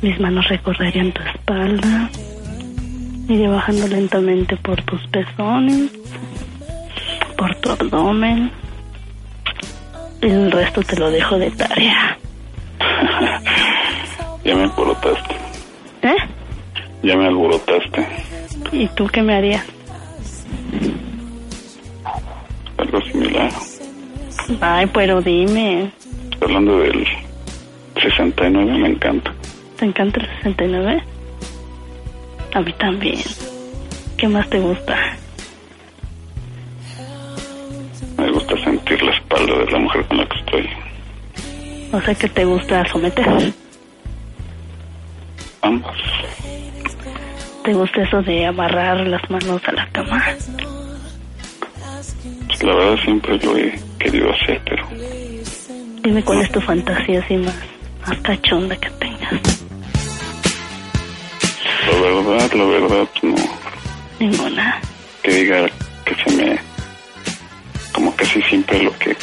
Mis 0.00 0.18
manos 0.20 0.48
recorrerían 0.48 1.12
tu 1.12 1.22
espalda, 1.22 2.10
iría 3.28 3.50
bajando 3.50 3.88
lentamente 3.88 4.56
por 4.56 4.80
tus 4.82 5.00
pezones, 5.08 5.90
por 7.36 7.54
tu 7.56 7.70
abdomen. 7.70 8.50
El 10.20 10.52
resto 10.52 10.82
te 10.82 10.96
lo 10.96 11.10
dejo 11.10 11.36
de 11.38 11.50
tarea. 11.50 12.16
Ya 14.44 14.54
me 14.54 14.64
alborotaste. 14.64 15.34
¿Eh? 16.02 16.16
Ya 17.02 17.16
me 17.16 17.26
alborotaste. 17.26 18.06
¿Y 18.72 18.86
tú 18.88 19.06
qué 19.06 19.22
me 19.22 19.34
harías? 19.34 19.64
Algo 22.78 23.00
similar. 23.02 23.50
Ay, 24.60 24.86
pero 24.92 25.20
dime, 25.20 25.90
Hablando 26.40 26.78
del 26.78 27.06
69, 28.00 28.78
me 28.78 28.88
encanta. 28.88 29.32
¿te 29.78 29.84
encanta 29.86 30.20
el 30.20 30.26
69? 30.36 31.02
A 32.54 32.60
mí 32.60 32.72
también. 32.74 33.18
¿Qué 34.16 34.28
más 34.28 34.48
te 34.50 34.58
gusta? 34.58 34.96
Me 38.18 38.30
gusta 38.30 38.56
sentir 38.64 39.02
la 39.02 39.12
espalda 39.12 39.58
de 39.58 39.70
la 39.70 39.78
mujer 39.78 40.04
con 40.06 40.16
la 40.18 40.26
que 40.26 40.38
estoy. 40.38 40.68
O 41.92 42.00
sea 42.00 42.14
que 42.14 42.28
te 42.28 42.44
gusta 42.44 42.84
someter. 42.88 43.52
Ambas. 45.62 45.96
¿Te 47.64 47.72
gusta 47.72 48.02
eso 48.02 48.22
de 48.22 48.46
amarrar 48.46 49.06
las 49.06 49.30
manos 49.30 49.62
a 49.66 49.72
la 49.72 49.88
cama? 49.90 50.24
Pues 52.46 52.62
la 52.62 52.74
verdad 52.74 52.96
siempre 53.04 53.38
lo 53.38 53.56
he 53.56 53.78
querido 53.98 54.32
hacer, 54.32 54.60
pero 54.64 54.86
Dime 56.02 56.22
cuál 56.24 56.42
es 56.42 56.50
tu 56.50 56.60
fantasía 56.60 57.20
así 57.20 57.36
más, 57.36 57.54
más 58.06 58.18
cachonda 58.18 58.76
que 58.76 58.90
tengas. 58.90 59.64
la 61.86 62.00
verdad, 62.00 62.52
la 62.54 62.64
verdad, 62.64 63.08
no. 63.22 63.34
Ninguna. 64.18 64.80
Que 65.22 65.30
diga 65.32 65.66
que 66.04 66.14
se 66.16 66.36
me... 66.36 66.58
Como 67.92 68.16
que 68.16 68.24
sí 68.26 68.42
siempre 68.48 68.82
lo 68.82 68.98
que 68.98 69.16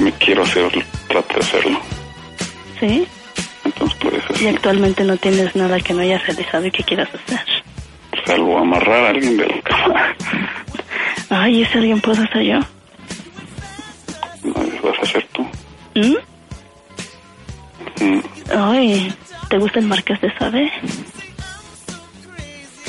me 0.00 0.12
quiero 0.12 0.42
hacer, 0.42 0.70
trato 1.08 1.34
de 1.34 1.40
hacerlo. 1.40 1.80
¿Sí? 2.78 3.08
Y 4.40 4.46
actualmente 4.46 5.04
no 5.04 5.16
tienes 5.16 5.54
nada 5.56 5.80
que 5.80 5.92
no 5.94 6.00
hayas 6.02 6.24
realizado 6.26 6.66
y 6.66 6.70
que 6.70 6.84
quieras 6.84 7.08
hacer. 7.14 7.40
salvo 8.24 8.58
amarrar 8.58 9.06
a 9.06 9.08
alguien 9.10 9.36
de 9.36 9.46
la 9.46 9.60
cama. 9.62 10.14
Ay, 11.30 11.62
¿ese 11.62 11.78
alguien 11.78 12.00
puedo 12.00 12.24
ser 12.28 12.42
yo? 12.42 12.58
No, 14.44 14.54
vas 14.82 14.98
a 14.98 15.02
hacer 15.02 15.26
tú. 15.32 15.42
¿Mm? 15.94 16.16
Mm, 18.04 18.20
Ay, 18.56 19.12
¿te 19.48 19.58
gusta 19.58 19.78
el 19.80 19.86
Marqués 19.86 20.20
de 20.20 20.32
Sade? 20.38 20.70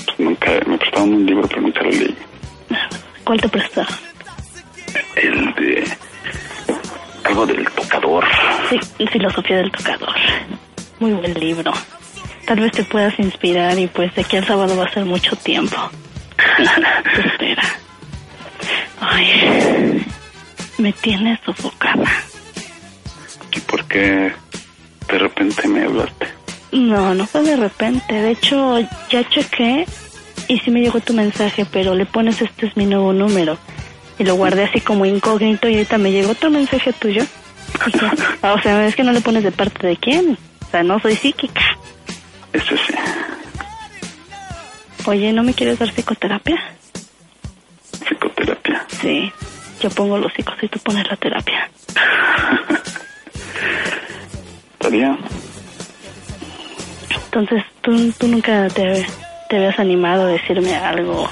pues 0.06 0.20
nunca 0.20 0.52
me 0.68 0.78
prestaron 0.78 1.14
un 1.14 1.26
libro, 1.26 1.48
pero 1.48 1.62
nunca 1.62 1.82
lo 1.82 1.90
leí. 1.90 2.16
¿Cuál 3.24 3.42
te 3.42 3.50
prestaron? 3.50 3.96
El 5.16 5.54
de... 5.56 5.84
Algo 7.24 7.46
del 7.46 7.66
tocador. 7.72 8.26
Sí, 8.70 9.08
Filosofía 9.08 9.58
del 9.58 9.72
Tocador. 9.72 10.16
Muy 11.00 11.12
buen 11.14 11.34
libro. 11.34 11.72
Tal 12.46 12.60
vez 12.60 12.72
te 12.72 12.84
puedas 12.84 13.18
inspirar 13.20 13.78
y 13.78 13.88
pues 13.88 14.14
de 14.16 14.22
aquí 14.22 14.38
al 14.38 14.46
sábado 14.46 14.76
va 14.76 14.86
a 14.86 14.94
ser 14.94 15.06
mucho 15.06 15.36
tiempo. 15.36 15.78
Te 16.58 17.28
espera. 17.28 17.64
Ay, 19.00 20.06
me 20.78 20.92
tienes 20.94 21.40
sofocada. 21.46 22.10
¿Y 23.56 23.60
por 23.62 23.86
qué 23.86 24.34
de 25.10 25.18
repente 25.18 25.68
me 25.68 25.84
hablaste. 25.84 26.28
No, 26.72 27.14
no 27.16 27.26
fue 27.26 27.42
de 27.42 27.56
repente. 27.56 28.14
De 28.14 28.32
hecho, 28.32 28.80
ya 29.10 29.28
chequé 29.28 29.86
y 30.48 30.60
sí 30.60 30.72
me 30.72 30.82
llegó 30.82 31.00
tu 31.00 31.14
mensaje, 31.14 31.66
pero 31.66 31.96
le 31.96 32.06
pones 32.06 32.42
este 32.42 32.68
es 32.68 32.78
mi 32.78 32.86
nuevo 32.86 33.12
número. 33.12 33.58
Y 34.18 34.24
lo 34.24 34.36
guardé 34.36 34.66
así 34.66 34.82
como 34.82 35.06
incógnito 35.06 35.68
y 35.68 35.76
ahorita 35.76 35.98
me 35.98 36.12
llegó 36.12 36.32
otro 36.32 36.50
mensaje 36.50 36.94
tuyo. 36.94 37.24
Y 37.88 37.92
ya. 37.92 38.14
O 38.54 38.62
sea, 38.62 38.86
es 38.86 38.96
que 38.96 39.04
no 39.04 39.12
le 39.12 39.22
pones 39.22 39.44
de 39.44 39.52
parte 39.52 39.88
de 39.88 39.98
quién. 39.98 40.38
O 40.70 40.72
sea, 40.72 40.84
no 40.84 41.00
soy 41.00 41.16
psíquica. 41.16 41.62
Eso 42.54 42.78
sí. 42.78 42.94
Oye, 45.08 45.34
¿no 45.34 45.42
me 45.42 45.52
quieres 45.52 45.80
dar 45.80 45.92
psicoterapia? 45.92 46.62
Psicoterapia. 48.08 48.86
Sí. 49.02 49.34
Yo 49.82 49.90
pongo 49.90 50.20
los 50.20 50.32
psicos 50.32 50.54
y 50.62 50.68
tú 50.68 50.78
pones 50.78 51.10
la 51.10 51.16
terapia. 51.16 51.72
Estaría. 54.74 55.18
Entonces, 57.26 57.64
¿tú, 57.82 58.12
tú 58.20 58.28
nunca 58.28 58.68
te, 58.68 59.08
te 59.50 59.56
habías 59.56 59.80
animado 59.80 60.26
a 60.26 60.28
decirme 60.28 60.76
algo? 60.76 61.28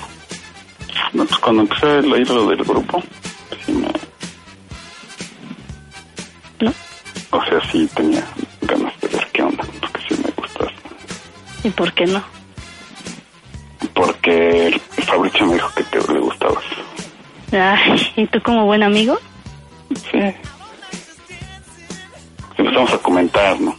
No, 1.14 1.26
pues 1.26 1.40
cuando 1.40 1.62
empecé 1.62 1.86
a 1.86 2.02
leer 2.02 2.28
lo 2.28 2.50
del 2.50 2.64
grupo, 2.64 3.04
sí 3.64 3.72
me. 3.72 3.88
¿No? 6.60 6.74
O 7.30 7.46
sea, 7.46 7.62
sí 7.72 7.88
tenía 7.94 8.24
¿Y 11.64 11.70
por 11.72 11.94
qué 11.94 12.06
no? 12.06 12.24
Porque 13.94 14.80
Fabricio 15.06 15.46
me 15.46 15.54
dijo 15.56 15.70
que 15.76 15.84
te 15.84 16.14
le 16.14 16.20
gustabas. 16.20 16.64
Ay, 17.52 18.12
¿y 18.16 18.28
tú 18.28 18.42
como 18.42 18.66
buen 18.66 18.84
amigo? 18.84 19.18
Sí. 20.12 20.20
Empezamos 22.58 22.92
a 22.94 22.98
comentar, 23.00 23.60
¿no? 23.60 23.76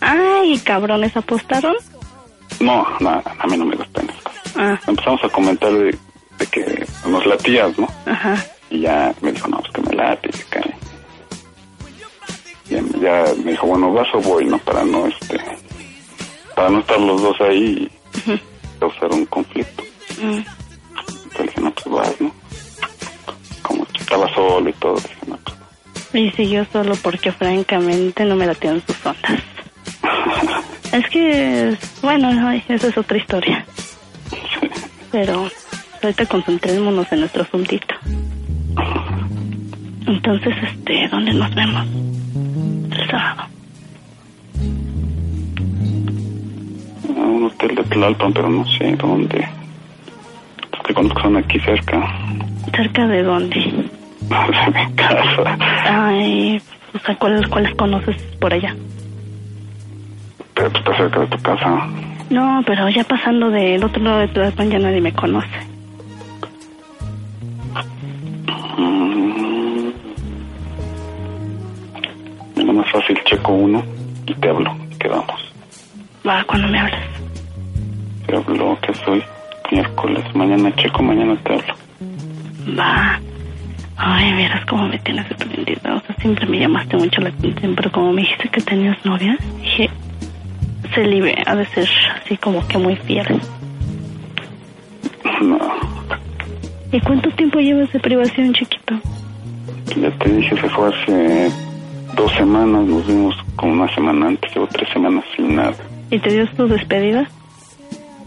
Ay, 0.00 0.58
cabrones, 0.58 1.16
¿apostaron? 1.16 1.74
No, 2.60 2.86
no, 3.00 3.10
a 3.10 3.46
mí 3.46 3.56
no 3.56 3.64
me 3.64 3.76
gustan 3.76 4.08
esas 4.08 4.22
cosas. 4.22 4.52
Ah, 4.56 4.80
Empezamos 4.86 5.22
a 5.24 5.28
comentar 5.28 5.72
de, 5.72 5.96
de 6.38 6.46
que 6.50 6.86
nos 7.06 7.24
latías, 7.26 7.76
¿no? 7.78 7.88
ajá. 8.06 8.36
Y 8.70 8.80
ya 8.80 9.14
me 9.22 9.32
dijo, 9.32 9.48
no, 9.48 9.58
pues 9.60 9.72
que 9.72 9.80
me 9.82 9.94
late 9.94 10.28
y 10.28 10.50
que... 10.50 10.74
Ya, 12.74 12.82
ya 13.00 13.34
me 13.42 13.52
dijo, 13.52 13.66
bueno, 13.66 13.92
vas 13.94 14.08
o 14.12 14.20
voy, 14.20 14.44
¿no? 14.44 14.58
Para 14.58 14.84
no, 14.84 15.06
este... 15.06 15.40
Para 16.58 16.70
no 16.70 16.80
estar 16.80 16.98
los 16.98 17.22
dos 17.22 17.40
ahí 17.40 17.88
y 18.26 18.80
causar 18.80 19.12
un 19.12 19.26
conflicto. 19.26 19.84
Mm. 20.20 20.38
Entonces 20.98 21.46
dije, 21.46 21.60
no, 21.60 21.70
pues 21.70 21.86
vas, 21.86 22.20
¿no? 22.20 22.32
Como 23.62 23.84
que 23.84 23.98
estaba 23.98 24.34
solo 24.34 24.68
y 24.68 24.72
todo, 24.72 24.96
dije, 24.96 25.16
no, 25.28 25.38
pues... 25.44 25.56
Y 26.14 26.30
siguió 26.32 26.66
solo 26.72 26.96
porque 26.96 27.30
francamente 27.30 28.24
no 28.24 28.34
me 28.34 28.44
latieron 28.44 28.82
sus 28.84 29.06
ondas. 29.06 29.40
Es 30.92 31.08
que, 31.10 31.76
bueno, 32.02 32.28
ay, 32.48 32.64
esa 32.66 32.88
es 32.88 32.98
otra 32.98 33.18
historia. 33.18 33.64
Pero 35.12 35.48
ahorita 36.02 36.26
concentrémonos 36.26 37.06
en 37.12 37.20
nuestro 37.20 37.42
asuntito. 37.42 37.94
Entonces, 40.08 40.56
este, 40.60 41.06
¿dónde 41.06 41.34
nos 41.34 41.54
vemos? 41.54 41.86
El 42.90 43.10
sábado. 43.10 43.57
A 47.18 47.26
un 47.26 47.44
hotel 47.44 47.74
de 47.74 47.82
Tlalpan, 47.84 48.32
pero 48.32 48.48
no 48.48 48.66
sé 48.66 48.96
dónde. 48.96 49.48
Los 50.72 50.82
que 50.82 50.94
conozco 50.94 51.20
son 51.22 51.36
aquí 51.36 51.58
cerca. 51.60 52.06
¿Cerca 52.74 53.06
de 53.06 53.22
dónde? 53.22 53.60
de 54.20 54.78
mi 54.78 54.94
casa. 54.94 55.58
Ay, 55.86 56.60
o 56.94 56.98
sea, 56.98 57.16
¿cuáles, 57.16 57.46
¿cuáles 57.48 57.74
conoces 57.74 58.16
por 58.40 58.52
allá? 58.52 58.74
Pero 60.54 60.70
pues, 60.70 60.84
está 60.84 60.96
cerca 60.96 61.20
de 61.20 61.26
tu 61.26 61.38
casa. 61.38 61.88
No, 62.30 62.62
pero 62.66 62.88
ya 62.88 63.04
pasando 63.04 63.50
del 63.50 63.82
otro 63.82 64.02
lado 64.02 64.18
de 64.18 64.28
Tlalpan 64.28 64.70
ya 64.70 64.78
nadie 64.78 65.00
me 65.00 65.12
conoce. 65.12 65.67
Cuando 76.46 76.68
me 76.68 76.78
hables. 76.78 77.00
Te 78.26 78.36
hablo 78.36 78.78
que 78.80 78.94
soy 78.94 79.22
miércoles. 79.70 80.24
Mañana 80.34 80.74
checo, 80.76 81.02
mañana 81.02 81.36
te 81.44 81.52
hablo. 81.54 81.74
Va. 82.78 83.20
Ay, 83.96 84.32
verás 84.34 84.64
cómo 84.66 84.86
me 84.88 84.98
tienes 85.00 85.26
sorprendida. 85.28 85.94
O 85.96 86.00
sea, 86.00 86.14
siempre 86.20 86.46
me 86.46 86.58
llamaste 86.60 86.96
mucho 86.96 87.20
la 87.20 87.30
atención, 87.30 87.74
pero 87.74 87.90
como 87.90 88.12
me 88.12 88.22
dijiste 88.22 88.48
que 88.48 88.60
tenías 88.60 88.96
novia, 89.04 89.36
dije, 89.60 89.90
Celibe 90.94 91.34
ha 91.46 91.56
de 91.56 91.66
ser 91.66 91.88
así 92.22 92.36
como 92.36 92.66
que 92.68 92.78
muy 92.78 92.96
fiel. 92.96 93.40
No, 95.42 95.58
¿Y 96.92 97.00
cuánto 97.00 97.30
tiempo 97.32 97.58
llevas 97.60 97.92
de 97.92 98.00
privación, 98.00 98.52
chiquito? 98.54 98.94
ya 100.00 100.10
te 100.10 100.28
dije, 100.30 100.56
se 100.60 100.68
fue 100.70 100.88
hace 100.88 101.50
dos 102.16 102.32
semanas. 102.32 102.84
Nos 102.86 103.06
vimos 103.06 103.34
como 103.56 103.72
una 103.72 103.94
semana 103.94 104.28
antes. 104.28 104.52
Llevo 104.54 104.66
tres 104.68 104.88
semanas 104.92 105.24
sin 105.36 105.56
nada. 105.56 105.74
¿Y 106.10 106.18
te 106.20 106.30
dio 106.30 106.46
tu 106.50 106.66
despedida? 106.68 107.28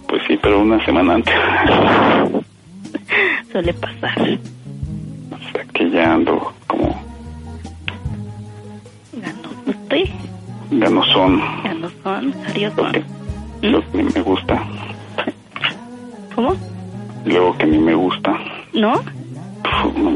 Pues 0.07 0.21
sí, 0.27 0.37
pero 0.41 0.61
una 0.61 0.83
semana 0.85 1.15
antes. 1.15 1.33
Suele 3.51 3.73
pasar. 3.73 4.17
o 4.19 5.51
sea 5.51 5.65
que 5.73 5.89
ya 5.89 6.13
ando 6.13 6.53
como 6.67 7.01
Estoy, 9.67 10.09
ganosón. 10.71 11.41
ya 11.63 11.73
no 11.73 11.89
son, 12.03 12.31
Lo 12.31 12.45
seriosón. 12.47 12.91
que, 12.91 13.03
lo 13.67 13.91
que 13.91 13.97
ni 13.97 14.03
me 14.13 14.21
gusta. 14.21 14.63
¿Cómo? 16.35 16.55
Luego 17.25 17.57
que 17.57 17.65
ni 17.65 17.77
me 17.77 17.93
gusta. 17.93 18.37
¿No? 18.73 18.93
Pf, 19.63 19.97
no. 19.97 20.11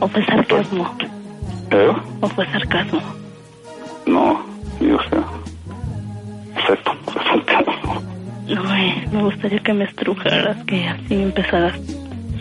¿O 0.00 0.08
fue 0.08 0.24
sarcasmo? 0.24 0.94
¿Eh? 1.70 1.92
¿O 2.20 2.28
fue 2.28 2.46
sarcasmo? 2.46 3.00
No, 4.06 4.40
sí, 4.78 4.90
o 4.90 5.00
sea. 5.10 5.22
Sarcasmo. 6.78 8.02
No, 8.48 8.64
me, 8.64 9.06
me 9.12 9.22
gustaría 9.22 9.58
que 9.60 9.72
me 9.72 9.84
estrujaras, 9.84 10.64
que 10.64 10.88
así 10.88 11.14
empezaras 11.22 11.78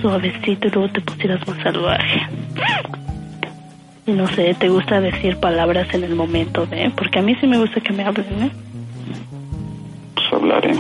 suavecito 0.02 0.68
y 0.68 0.72
luego 0.72 0.90
te 0.90 1.02
pusieras 1.02 1.48
más 1.48 1.62
salvaje. 1.62 2.22
Y 4.06 4.12
no 4.14 4.28
sé, 4.28 4.56
¿te 4.56 4.70
gusta 4.70 5.00
decir 5.02 5.38
palabras 5.38 5.94
en 5.94 6.04
el 6.04 6.16
momento 6.16 6.66
de? 6.66 6.92
Porque 6.96 7.20
a 7.20 7.22
mí 7.22 7.36
sí 7.40 7.48
me 7.48 7.58
gusta 7.60 7.80
que 7.80 7.94
me 7.94 8.04
hablen, 8.04 8.44
¿eh? 8.44 8.52
Pues 10.16 10.34
hablaré. 10.34 10.76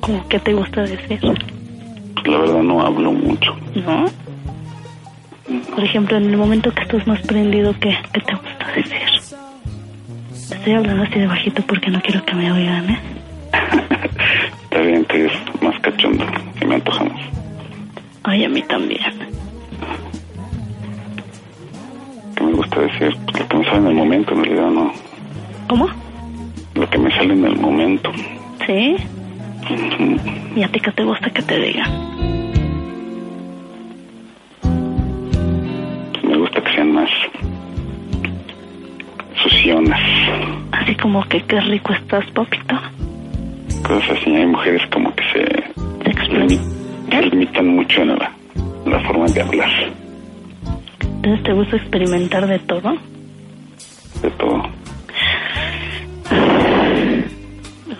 Como 0.00 0.28
que 0.28 0.38
te 0.40 0.52
gusta 0.52 0.82
decir, 0.82 1.20
Pues 1.20 2.26
la 2.26 2.38
verdad 2.38 2.62
no 2.62 2.82
hablo 2.84 3.12
mucho. 3.12 3.56
¿no? 3.74 4.06
Por 5.74 5.84
ejemplo, 5.84 6.16
en 6.16 6.24
el 6.26 6.36
momento 6.36 6.70
que 6.72 6.82
estás 6.82 7.06
más 7.06 7.20
prendido, 7.22 7.74
¿qué, 7.80 7.96
qué 8.12 8.20
te 8.20 8.34
gusta 8.34 8.72
decir? 8.74 9.09
Estoy 10.50 10.72
hablando 10.74 11.02
así 11.04 11.18
de 11.18 11.26
bajito 11.26 11.62
porque 11.62 11.90
no 11.90 12.00
quiero 12.00 12.24
que 12.24 12.34
me 12.34 12.52
oigan, 12.52 12.90
¿eh? 12.90 12.98
Está 14.64 14.80
bien, 14.80 15.04
que 15.04 15.26
es 15.26 15.32
más 15.62 15.78
cachondo. 15.80 16.24
Si 16.58 16.64
me 16.64 16.74
antojamos. 16.76 17.20
Ay, 18.22 18.44
a 18.44 18.48
mí 18.48 18.62
también. 18.62 19.00
Que 22.36 22.44
me 22.44 22.52
gusta 22.52 22.80
decir 22.80 23.16
lo 23.38 23.48
que 23.48 23.56
me 23.56 23.64
sale 23.64 23.78
en 23.78 23.86
el 23.86 23.94
momento, 23.94 24.34
en 24.34 24.44
realidad 24.44 24.70
no. 24.70 24.92
¿Cómo? 25.68 25.88
Lo 26.74 26.90
que 26.90 26.98
me 26.98 27.10
sale 27.10 27.32
en 27.32 27.44
el 27.44 27.56
momento. 27.56 28.12
¿Sí? 28.66 28.96
¿Y 30.56 30.62
a 30.62 30.68
ti 30.68 30.80
qué 30.80 30.92
te 30.92 31.04
gusta 31.04 31.30
que 31.30 31.42
te 31.42 31.58
diga? 31.58 31.86
Así 40.80 40.94
como 40.96 41.22
que 41.28 41.42
qué 41.44 41.60
rico 41.60 41.92
estás, 41.92 42.24
papito. 42.32 42.74
Cosas 43.82 44.10
así. 44.20 44.34
Hay 44.34 44.46
mujeres 44.46 44.82
como 44.92 45.14
que 45.14 45.22
se, 45.32 45.44
Se 46.04 46.60
se 47.10 47.22
limitan 47.22 47.66
mucho 47.68 48.02
en 48.02 48.08
la, 48.18 48.32
en 48.86 48.92
la 48.92 49.00
forma 49.00 49.26
de 49.26 49.42
hablar. 49.42 49.68
Entonces, 51.02 51.42
¿te 51.44 51.52
gusta 51.52 51.76
experimentar 51.76 52.46
de 52.46 52.58
todo? 52.60 52.96
De 54.22 54.30
todo. 54.32 54.62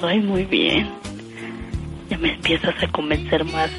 Ay, 0.03 0.21
muy 0.21 0.45
bien. 0.45 0.89
Ya 2.09 2.17
me 2.19 2.33
empiezas 2.35 2.75
a 2.83 2.87
convencer 2.89 3.45
más. 3.45 3.71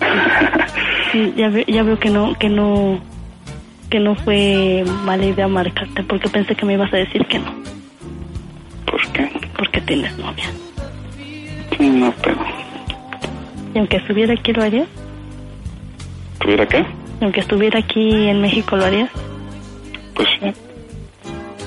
Sí, 1.12 1.32
ya, 1.36 1.48
ve- 1.48 1.64
ya 1.68 1.84
veo 1.84 1.98
que 2.00 2.10
no, 2.10 2.34
que 2.34 2.48
no, 2.48 2.98
que 3.88 4.00
no 4.00 4.16
fue 4.16 4.84
mala 5.04 5.24
idea 5.24 5.46
marcarte, 5.46 6.02
porque 6.02 6.28
pensé 6.28 6.56
que 6.56 6.66
me 6.66 6.72
ibas 6.74 6.92
a 6.92 6.96
decir 6.96 7.24
que 7.26 7.38
no, 7.38 7.44
tienes 9.86 10.16
novia. 10.18 10.44
No, 11.78 12.12
pero... 12.22 12.36
Y 13.74 13.78
aunque 13.78 13.96
estuviera 13.98 14.34
aquí, 14.34 14.52
¿lo 14.52 14.62
harías? 14.62 14.88
¿Tuviera 16.40 16.66
qué? 16.66 16.84
Y 17.20 17.24
aunque 17.24 17.40
estuviera 17.40 17.78
aquí 17.78 18.28
en 18.28 18.40
México, 18.40 18.76
¿lo 18.76 18.84
harías? 18.84 19.10
Pues 20.14 20.28
sí. 20.40 20.52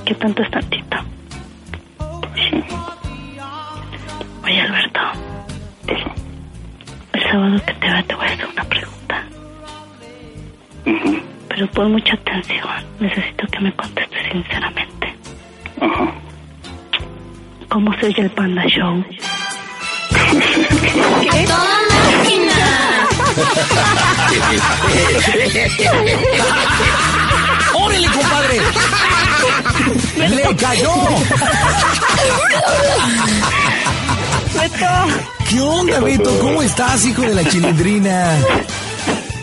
¿Qué 0.05 0.15
tanto 0.15 0.41
es 0.43 0.51
tantito? 0.51 0.97
Sí. 2.36 2.63
Oye, 4.43 4.62
Alberto, 4.62 4.99
Eso. 5.88 6.12
el 7.13 7.23
sábado 7.23 7.62
que 7.65 7.73
te 7.73 7.88
vea 7.89 8.03
te 8.03 8.15
voy 8.15 8.25
a 8.25 8.29
hacer 8.32 8.47
una 8.47 8.63
pregunta. 8.63 9.23
Pero 11.49 11.67
pon 11.67 11.91
mucha 11.91 12.13
atención. 12.15 12.67
Necesito 12.99 13.47
que 13.47 13.60
me 13.60 13.71
contestes 13.73 14.32
sinceramente. 14.32 15.13
Ajá. 15.82 16.13
¿Cómo 17.69 17.93
se 17.99 18.08
oye 18.08 18.21
el 18.23 18.32
Panda 18.32 18.63
Show? 18.65 19.05
¡A 21.29 21.45
toda 21.45 21.77
máquina! 22.17 22.58
¡Órale, 27.75 28.08
compadre! 28.08 28.62
¡Le 30.17 30.55
cayó! 30.55 30.93
¡Beto! 34.55 34.86
¿Qué 35.47 35.62
onda, 35.62 35.99
Beto? 35.99 36.39
¿Cómo 36.39 36.63
estás, 36.63 37.05
hijo 37.05 37.21
de 37.21 37.36
la 37.36 37.43
chilindrina? 37.45 38.38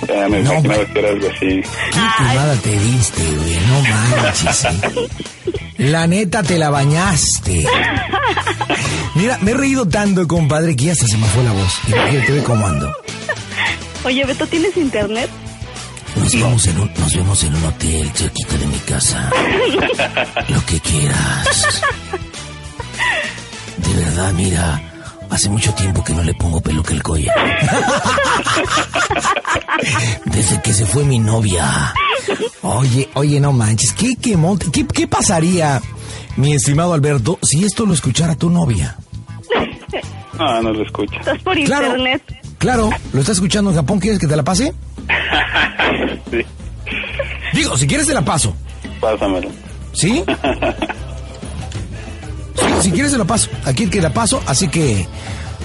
Ya 0.09 0.29
me 0.29 0.43
No, 0.43 0.63
que 0.63 0.99
era 0.99 1.11
algo 1.11 1.29
así. 1.29 1.63
¿Qué 1.63 2.59
te 2.63 2.79
diste, 2.79 3.23
güey? 3.23 3.61
No 3.67 3.81
manches. 3.83 4.65
¿eh? 4.65 5.66
La 5.79 6.07
neta 6.07 6.43
te 6.43 6.59
la 6.59 6.71
bañaste. 6.71 7.67
Mira, 9.15 9.39
me 9.43 9.51
he 9.51 9.55
reído 9.55 9.87
tanto, 9.87 10.27
compadre, 10.27 10.75
que 10.75 10.85
ya 10.87 10.93
hasta 10.93 11.07
se 11.07 11.17
me 11.17 11.27
fue 11.27 11.43
la 11.45 11.53
voz. 11.53 11.73
Imagínate 11.89 12.33
ve 12.33 12.43
cómo 12.43 12.67
ando. 12.67 12.93
Oye, 14.05 14.25
Beto, 14.25 14.47
¿tienes 14.47 14.77
internet? 14.77 15.29
Nos 16.17 16.33
vemos, 16.33 16.67
en 16.67 16.81
un, 16.81 16.91
nos 16.99 17.13
vemos 17.15 17.45
en 17.45 17.55
un 17.55 17.65
hotel 17.65 18.11
cerquita 18.15 18.57
de 18.57 18.67
mi 18.67 18.79
casa. 18.79 19.31
Lo 20.49 20.65
que 20.65 20.81
quieras. 20.81 21.83
De 23.77 23.95
verdad, 24.03 24.33
mira, 24.33 24.81
hace 25.31 25.49
mucho 25.49 25.73
tiempo 25.75 26.03
que 26.05 26.13
no 26.15 26.23
le 26.23 26.35
pongo 26.35 26.61
peluca 26.61 26.93
al 26.95 27.03
collar. 27.03 27.35
Desde 30.25 30.61
que 30.63 30.73
se 30.73 30.87
fue 30.87 31.05
mi 31.05 31.19
novia. 31.19 31.93
Oye, 32.63 33.09
oye, 33.15 33.41
no 33.41 33.53
manches, 33.53 33.93
¿qué, 33.93 34.17
qué, 34.17 34.37
monte- 34.37 34.71
qué, 34.73 34.87
qué 34.87 35.07
pasaría, 35.07 35.81
mi 36.37 36.55
estimado 36.55 36.93
Alberto, 36.93 37.39
si 37.43 37.65
esto 37.65 37.87
lo 37.87 37.95
escuchara 37.95 38.35
tu 38.35 38.51
novia? 38.51 38.97
Ah, 40.39 40.61
no 40.63 40.71
lo 40.71 40.83
escucha. 40.85 41.17
¿Estás 41.19 41.39
por 41.41 41.55
Claro. 41.65 41.87
internet? 41.87 42.23
Claro, 42.59 42.91
lo 43.15 43.21
está 43.21 43.33
escuchando 43.33 43.71
en 43.71 43.77
Japón, 43.77 43.99
¿quieres 43.99 44.19
que 44.19 44.27
te 44.27 44.37
la 44.37 44.43
pase? 44.43 44.75
Sí. 46.31 46.43
Digo, 47.55 47.75
si 47.79 47.87
quieres 47.87 48.07
te 48.07 48.13
la 48.13 48.21
paso. 48.23 48.55
Pásamelo. 49.01 49.49
¿Sí? 49.95 50.23
Si 52.87 52.93
quieres 52.93 53.11
te 53.11 53.19
la 53.19 53.25
paso. 53.25 53.51
Aquí 53.65 53.89
que 53.89 54.01
la 54.01 54.11
paso, 54.11 54.41
así 54.47 54.69
que 54.69 55.09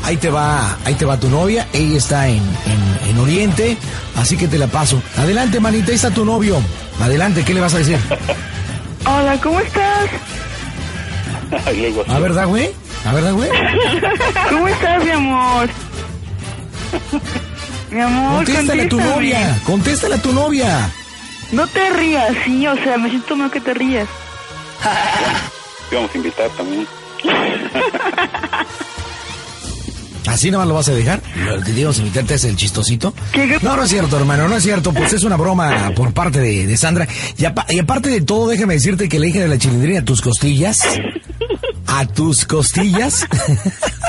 ahí 0.04 0.18
te 0.18 0.32
va, 0.32 0.76
ahí 0.86 0.96
te 0.96 1.06
va 1.06 1.20
tu 1.20 1.30
novia. 1.30 1.68
Ella 1.72 1.96
está 1.96 2.28
en, 2.28 2.42
en, 2.66 3.10
en 3.10 3.20
Oriente, 3.20 3.78
así 4.16 4.36
que 4.36 4.48
te 4.48 4.58
la 4.58 4.66
paso. 4.66 5.00
Adelante, 5.16 5.60
manita, 5.60 5.90
ahí 5.90 5.98
está 5.98 6.10
tu 6.10 6.26
novio. 6.26 6.60
Adelante, 7.00 7.44
¿qué 7.44 7.54
le 7.54 7.62
vas 7.62 7.76
a 7.76 7.78
decir? 7.78 8.00
Hola, 9.06 9.40
¿cómo 9.40 9.60
estás? 9.60 10.10
A 12.08 12.18
ver, 12.18 12.34
da, 12.34 12.46
güey. 12.46 12.72
A 13.06 13.14
ver, 13.14 13.24
da, 13.24 13.32
güey. 13.34 13.50
¿Cómo 14.50 14.68
estás, 14.68 15.04
mi 15.04 15.12
amor? 15.12 15.70
Mi 17.92 18.02
amor, 18.02 18.46
Contéstale 18.46 18.82
a 18.82 18.90
tu 18.90 19.00
novia. 19.00 19.62
Contéstale 19.64 20.16
a 20.16 20.22
tu 20.24 20.34
novia. 20.34 20.90
No 21.52 21.68
te 21.68 21.88
rías, 21.92 22.36
sí, 22.46 22.66
o 22.66 22.76
sea, 22.78 22.98
me 22.98 23.12
siento 23.12 23.36
mal 23.36 23.52
que 23.52 23.62
te 23.62 23.76
rías. 23.76 24.08
Te 25.88 25.96
vamos 25.96 26.10
a 26.12 26.18
invitar 26.18 26.50
también. 26.58 26.88
¿Así 30.28 30.52
nada 30.52 30.60
más 30.64 30.68
lo 30.68 30.74
vas 30.76 30.88
a 30.88 30.94
dejar? 30.94 31.20
Lo 31.36 31.62
que 31.64 31.72
digo, 31.74 31.92
invitarte 31.92 32.36
es 32.36 32.44
el 32.44 32.56
chistosito. 32.56 33.14
No, 33.64 33.76
no 33.76 33.84
es 33.84 33.90
cierto, 33.90 34.18
hermano, 34.18 34.48
no 34.48 34.56
es 34.56 34.64
cierto. 34.64 34.94
Pues 34.94 35.12
es 35.14 35.24
una 35.24 35.36
broma 35.36 35.92
por 35.96 36.14
parte 36.14 36.40
de, 36.40 36.68
de 36.68 36.78
Sandra. 36.78 37.08
Y, 37.38 37.46
apa- 37.46 37.66
y 37.70 37.80
aparte 37.80 38.10
de 38.10 38.22
todo, 38.22 38.48
déjame 38.48 38.76
decirte 38.76 39.10
que 39.10 39.18
la 39.20 39.26
hija 39.28 39.40
de 39.40 39.48
la 39.48 39.58
chilindrina 39.58 40.00
a 40.02 40.06
tus 40.06 40.22
costillas, 40.22 40.82
a 41.88 42.06
tus 42.06 42.46
costillas, 42.46 43.26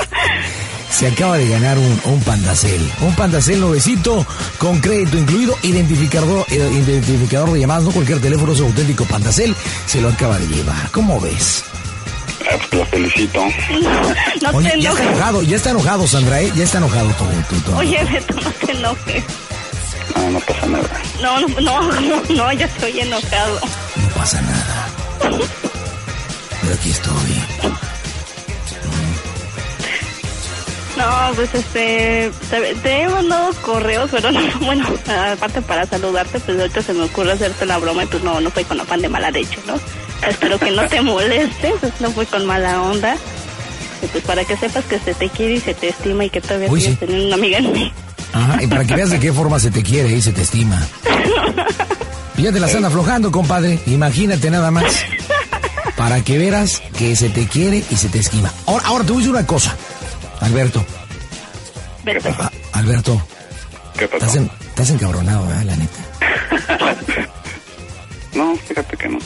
se 0.91 1.07
acaba 1.07 1.37
de 1.37 1.49
ganar 1.49 1.79
un, 1.79 1.99
un 2.05 2.19
pandacel. 2.21 2.91
Un 3.01 3.15
pandacel 3.15 3.59
nuevecito 3.59 4.25
con 4.59 4.79
crédito 4.81 5.17
incluido, 5.17 5.57
identificador, 5.63 6.45
eh, 6.51 6.83
identificador 6.85 7.51
de 7.51 7.59
llamadas, 7.61 7.85
no 7.85 7.91
cualquier 7.91 8.19
teléfono, 8.21 8.53
es 8.53 8.61
auténtico 8.61 9.03
pandacel. 9.05 9.55
Se 9.87 9.99
lo 9.99 10.09
acaba 10.09 10.37
de 10.37 10.47
llevar. 10.47 10.91
¿Cómo 10.91 11.19
ves? 11.19 11.63
Ah, 12.53 12.57
pues 12.57 12.73
lo 12.73 12.85
felicito. 12.85 13.43
No 14.41 14.57
Oye, 14.57 14.71
te 14.71 14.81
ya 14.81 14.91
está 14.91 15.03
enojado, 15.03 15.43
ya 15.43 15.55
está 15.55 15.69
enojado, 15.69 16.07
Sandra, 16.07 16.41
¿eh? 16.41 16.51
Ya 16.55 16.63
está 16.63 16.77
enojado 16.79 17.09
todo. 17.11 17.29
todo, 17.49 17.61
todo. 17.61 17.77
Oye, 17.77 18.03
Beto, 18.03 18.33
no 18.33 18.51
te 18.51 18.71
enojes. 18.71 19.23
Ah, 20.15 20.29
no 20.29 20.39
pasa 20.41 20.65
nada. 20.67 21.01
No, 21.21 21.39
no, 21.39 21.61
no, 21.61 22.01
no, 22.01 22.23
no, 22.29 22.53
ya 22.53 22.65
estoy 22.65 22.99
enojado. 22.99 23.59
No 23.95 24.09
pasa 24.15 24.41
nada. 24.41 24.87
Pero 25.19 26.73
aquí 26.73 26.89
estoy. 26.91 27.43
No, 30.97 31.35
pues 31.35 31.53
este, 31.55 32.31
te, 32.49 32.75
te 32.75 33.01
he 33.01 33.09
mandado 33.09 33.53
correos, 33.61 34.09
pero 34.11 34.31
no, 34.31 34.41
bueno, 34.61 34.87
aparte 35.33 35.61
para 35.61 35.85
saludarte, 35.85 36.39
pues 36.39 36.59
ahorita 36.59 36.81
se 36.81 36.93
me 36.93 37.03
ocurre 37.03 37.31
hacerte 37.31 37.65
la 37.65 37.77
broma 37.77 38.03
y 38.03 38.07
pues 38.07 38.23
no, 38.23 38.39
no 38.39 38.51
fue 38.51 38.63
con 38.63 38.79
afán 38.79 39.01
de 39.01 39.09
mala 39.09 39.31
leche, 39.31 39.57
¿no? 39.65 39.79
Espero 40.29 40.59
que 40.59 40.71
no 40.71 40.87
te 40.87 41.01
moleste, 41.01 41.73
pues 41.79 41.93
no 41.99 42.11
fue 42.11 42.25
con 42.25 42.45
mala 42.45 42.81
onda. 42.81 43.15
Y 44.01 44.07
pues 44.07 44.23
para 44.23 44.43
que 44.45 44.57
sepas 44.57 44.83
que 44.85 44.99
se 44.99 45.13
te 45.13 45.29
quiere 45.29 45.53
y 45.55 45.59
se 45.59 45.73
te 45.73 45.89
estima 45.89 46.25
y 46.25 46.29
que 46.29 46.41
todavía 46.41 46.69
Uy, 46.69 46.81
sigues 46.81 46.99
sí. 46.99 47.05
teniendo 47.05 47.27
una 47.27 47.35
amiga 47.35 47.57
en 47.59 47.71
mí. 47.71 47.93
Ajá, 48.33 48.63
y 48.63 48.67
para 48.67 48.83
que 48.85 48.95
veas 48.95 49.09
de 49.11 49.19
qué 49.19 49.31
forma 49.31 49.59
se 49.59 49.71
te 49.71 49.83
quiere 49.83 50.09
y 50.11 50.21
se 50.21 50.31
te 50.33 50.41
estima. 50.41 50.81
Y 52.37 52.41
ya 52.43 52.51
te 52.51 52.59
la 52.59 52.67
están 52.67 52.83
aflojando, 52.85 53.31
compadre. 53.31 53.79
Imagínate 53.85 54.49
nada 54.49 54.71
más. 54.71 54.85
Para 55.95 56.21
que 56.23 56.39
veras 56.39 56.81
que 56.97 57.15
se 57.15 57.29
te 57.29 57.45
quiere 57.47 57.83
y 57.89 57.95
se 57.95 58.09
te 58.09 58.17
estima. 58.19 58.51
Ahora, 58.65 58.83
ahora 58.87 59.03
te 59.05 59.11
voy 59.11 59.21
a 59.21 59.25
decir 59.25 59.35
una 59.37 59.45
cosa. 59.45 59.75
Alberto, 60.41 60.83
Beto. 62.03 62.29
a- 62.29 62.51
Alberto, 62.73 63.21
¿Qué 63.95 64.05
estás, 64.05 64.19
pasó? 64.19 64.37
en- 64.37 64.49
estás 64.69 64.89
encabronado, 64.89 65.45
¿verdad? 65.47 65.63
La 65.63 65.75
neta. 65.75 67.27
No, 68.33 68.55
fíjate 68.55 68.97
que 68.97 69.07
no. 69.09 69.19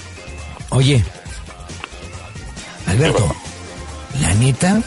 Oye, 0.78 1.04
Alberto, 2.86 3.36
la 4.22 4.32
neta, 4.36 4.80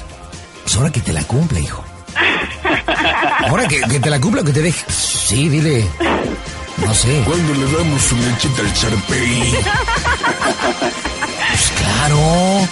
es 0.64 0.76
hora 0.76 0.88
que 0.88 1.00
te 1.00 1.12
la 1.12 1.24
cumpla, 1.24 1.58
hijo. 1.58 1.82
Ahora 3.48 3.66
que, 3.66 3.80
que 3.80 3.98
te 3.98 4.08
la 4.08 4.20
cumpla 4.20 4.42
o 4.42 4.44
que 4.44 4.52
te 4.52 4.62
deje. 4.62 4.84
Sí, 4.88 5.48
dile. 5.48 5.84
No 6.76 6.94
sé. 6.94 7.24
Cuando 7.26 7.54
le 7.54 7.72
damos 7.72 8.02
su 8.02 8.14
lechita 8.14 8.62
al 8.62 8.72
charpey. 8.72 9.52
Pues 11.48 11.72
claro. 11.82 12.68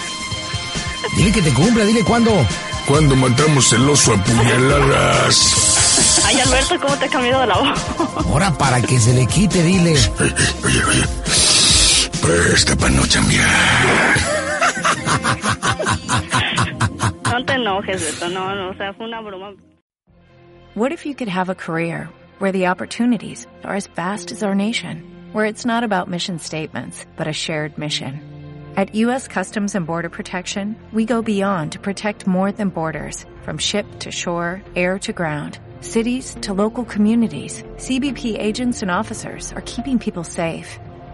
Dile 1.17 1.31
que 1.33 1.41
te 1.41 1.53
cumpla, 1.53 1.83
dile 1.83 2.05
cuándo. 2.05 2.47
Cuando 2.87 3.17
matamos 3.17 3.73
el 3.73 3.89
oso 3.89 4.13
a 4.13 4.23
puñaladas. 4.23 6.21
Ay, 6.25 6.39
Alberto, 6.39 6.79
¿cómo 6.79 6.95
te 6.95 7.03
ha 7.03 7.09
cambiado 7.09 7.45
la 7.45 7.57
voz? 7.57 7.79
Ahora 8.29 8.57
para 8.57 8.81
que 8.81 8.97
se 8.97 9.13
le 9.13 9.27
quite, 9.27 9.61
dile. 9.61 9.91
Oye, 10.63 10.83
oye. 10.85 11.03
Presta 12.21 12.75
para 12.75 12.91
no 12.91 13.03
chambear. 13.05 13.47
No 17.31 17.45
te 17.45 17.53
enojes, 17.53 18.19
Beto, 18.19 18.29
no, 18.33 18.55
no, 18.55 18.69
o 18.69 18.73
sea, 18.75 18.93
fue 18.93 19.05
una 19.07 19.21
broma. 19.21 19.55
What 20.75 20.91
if 20.91 21.05
you 21.05 21.15
could 21.15 21.27
have 21.27 21.49
a 21.49 21.55
career 21.55 22.09
where 22.39 22.51
the 22.51 22.67
opportunities 22.67 23.47
are 23.63 23.75
as 23.75 23.87
vast 23.87 24.31
as 24.31 24.43
our 24.43 24.55
nation, 24.55 25.03
where 25.33 25.45
it's 25.45 25.65
not 25.65 25.83
about 25.83 26.09
mission 26.09 26.39
statements, 26.39 27.05
but 27.15 27.27
a 27.27 27.33
shared 27.33 27.77
mission? 27.77 28.21
At 28.75 28.95
U.S. 28.95 29.27
Customs 29.27 29.75
and 29.75 29.85
Border 29.85 30.09
Protection, 30.09 30.75
we 30.93 31.05
go 31.05 31.21
beyond 31.21 31.71
to 31.73 31.79
protect 31.79 32.27
more 32.27 32.51
than 32.51 32.69
borders, 32.69 33.25
from 33.43 33.57
ship 33.57 33.85
to 33.99 34.11
shore, 34.11 34.61
air 34.75 34.99
to 34.99 35.11
ground, 35.11 35.59
cities 35.81 36.35
to 36.41 36.53
local 36.53 36.85
communities. 36.85 37.63
CBP 37.77 38.39
agents 38.39 38.81
and 38.81 38.91
officers 38.91 39.51
are 39.53 39.61
keeping 39.61 39.99
people 39.99 40.23
safe. 40.23 40.79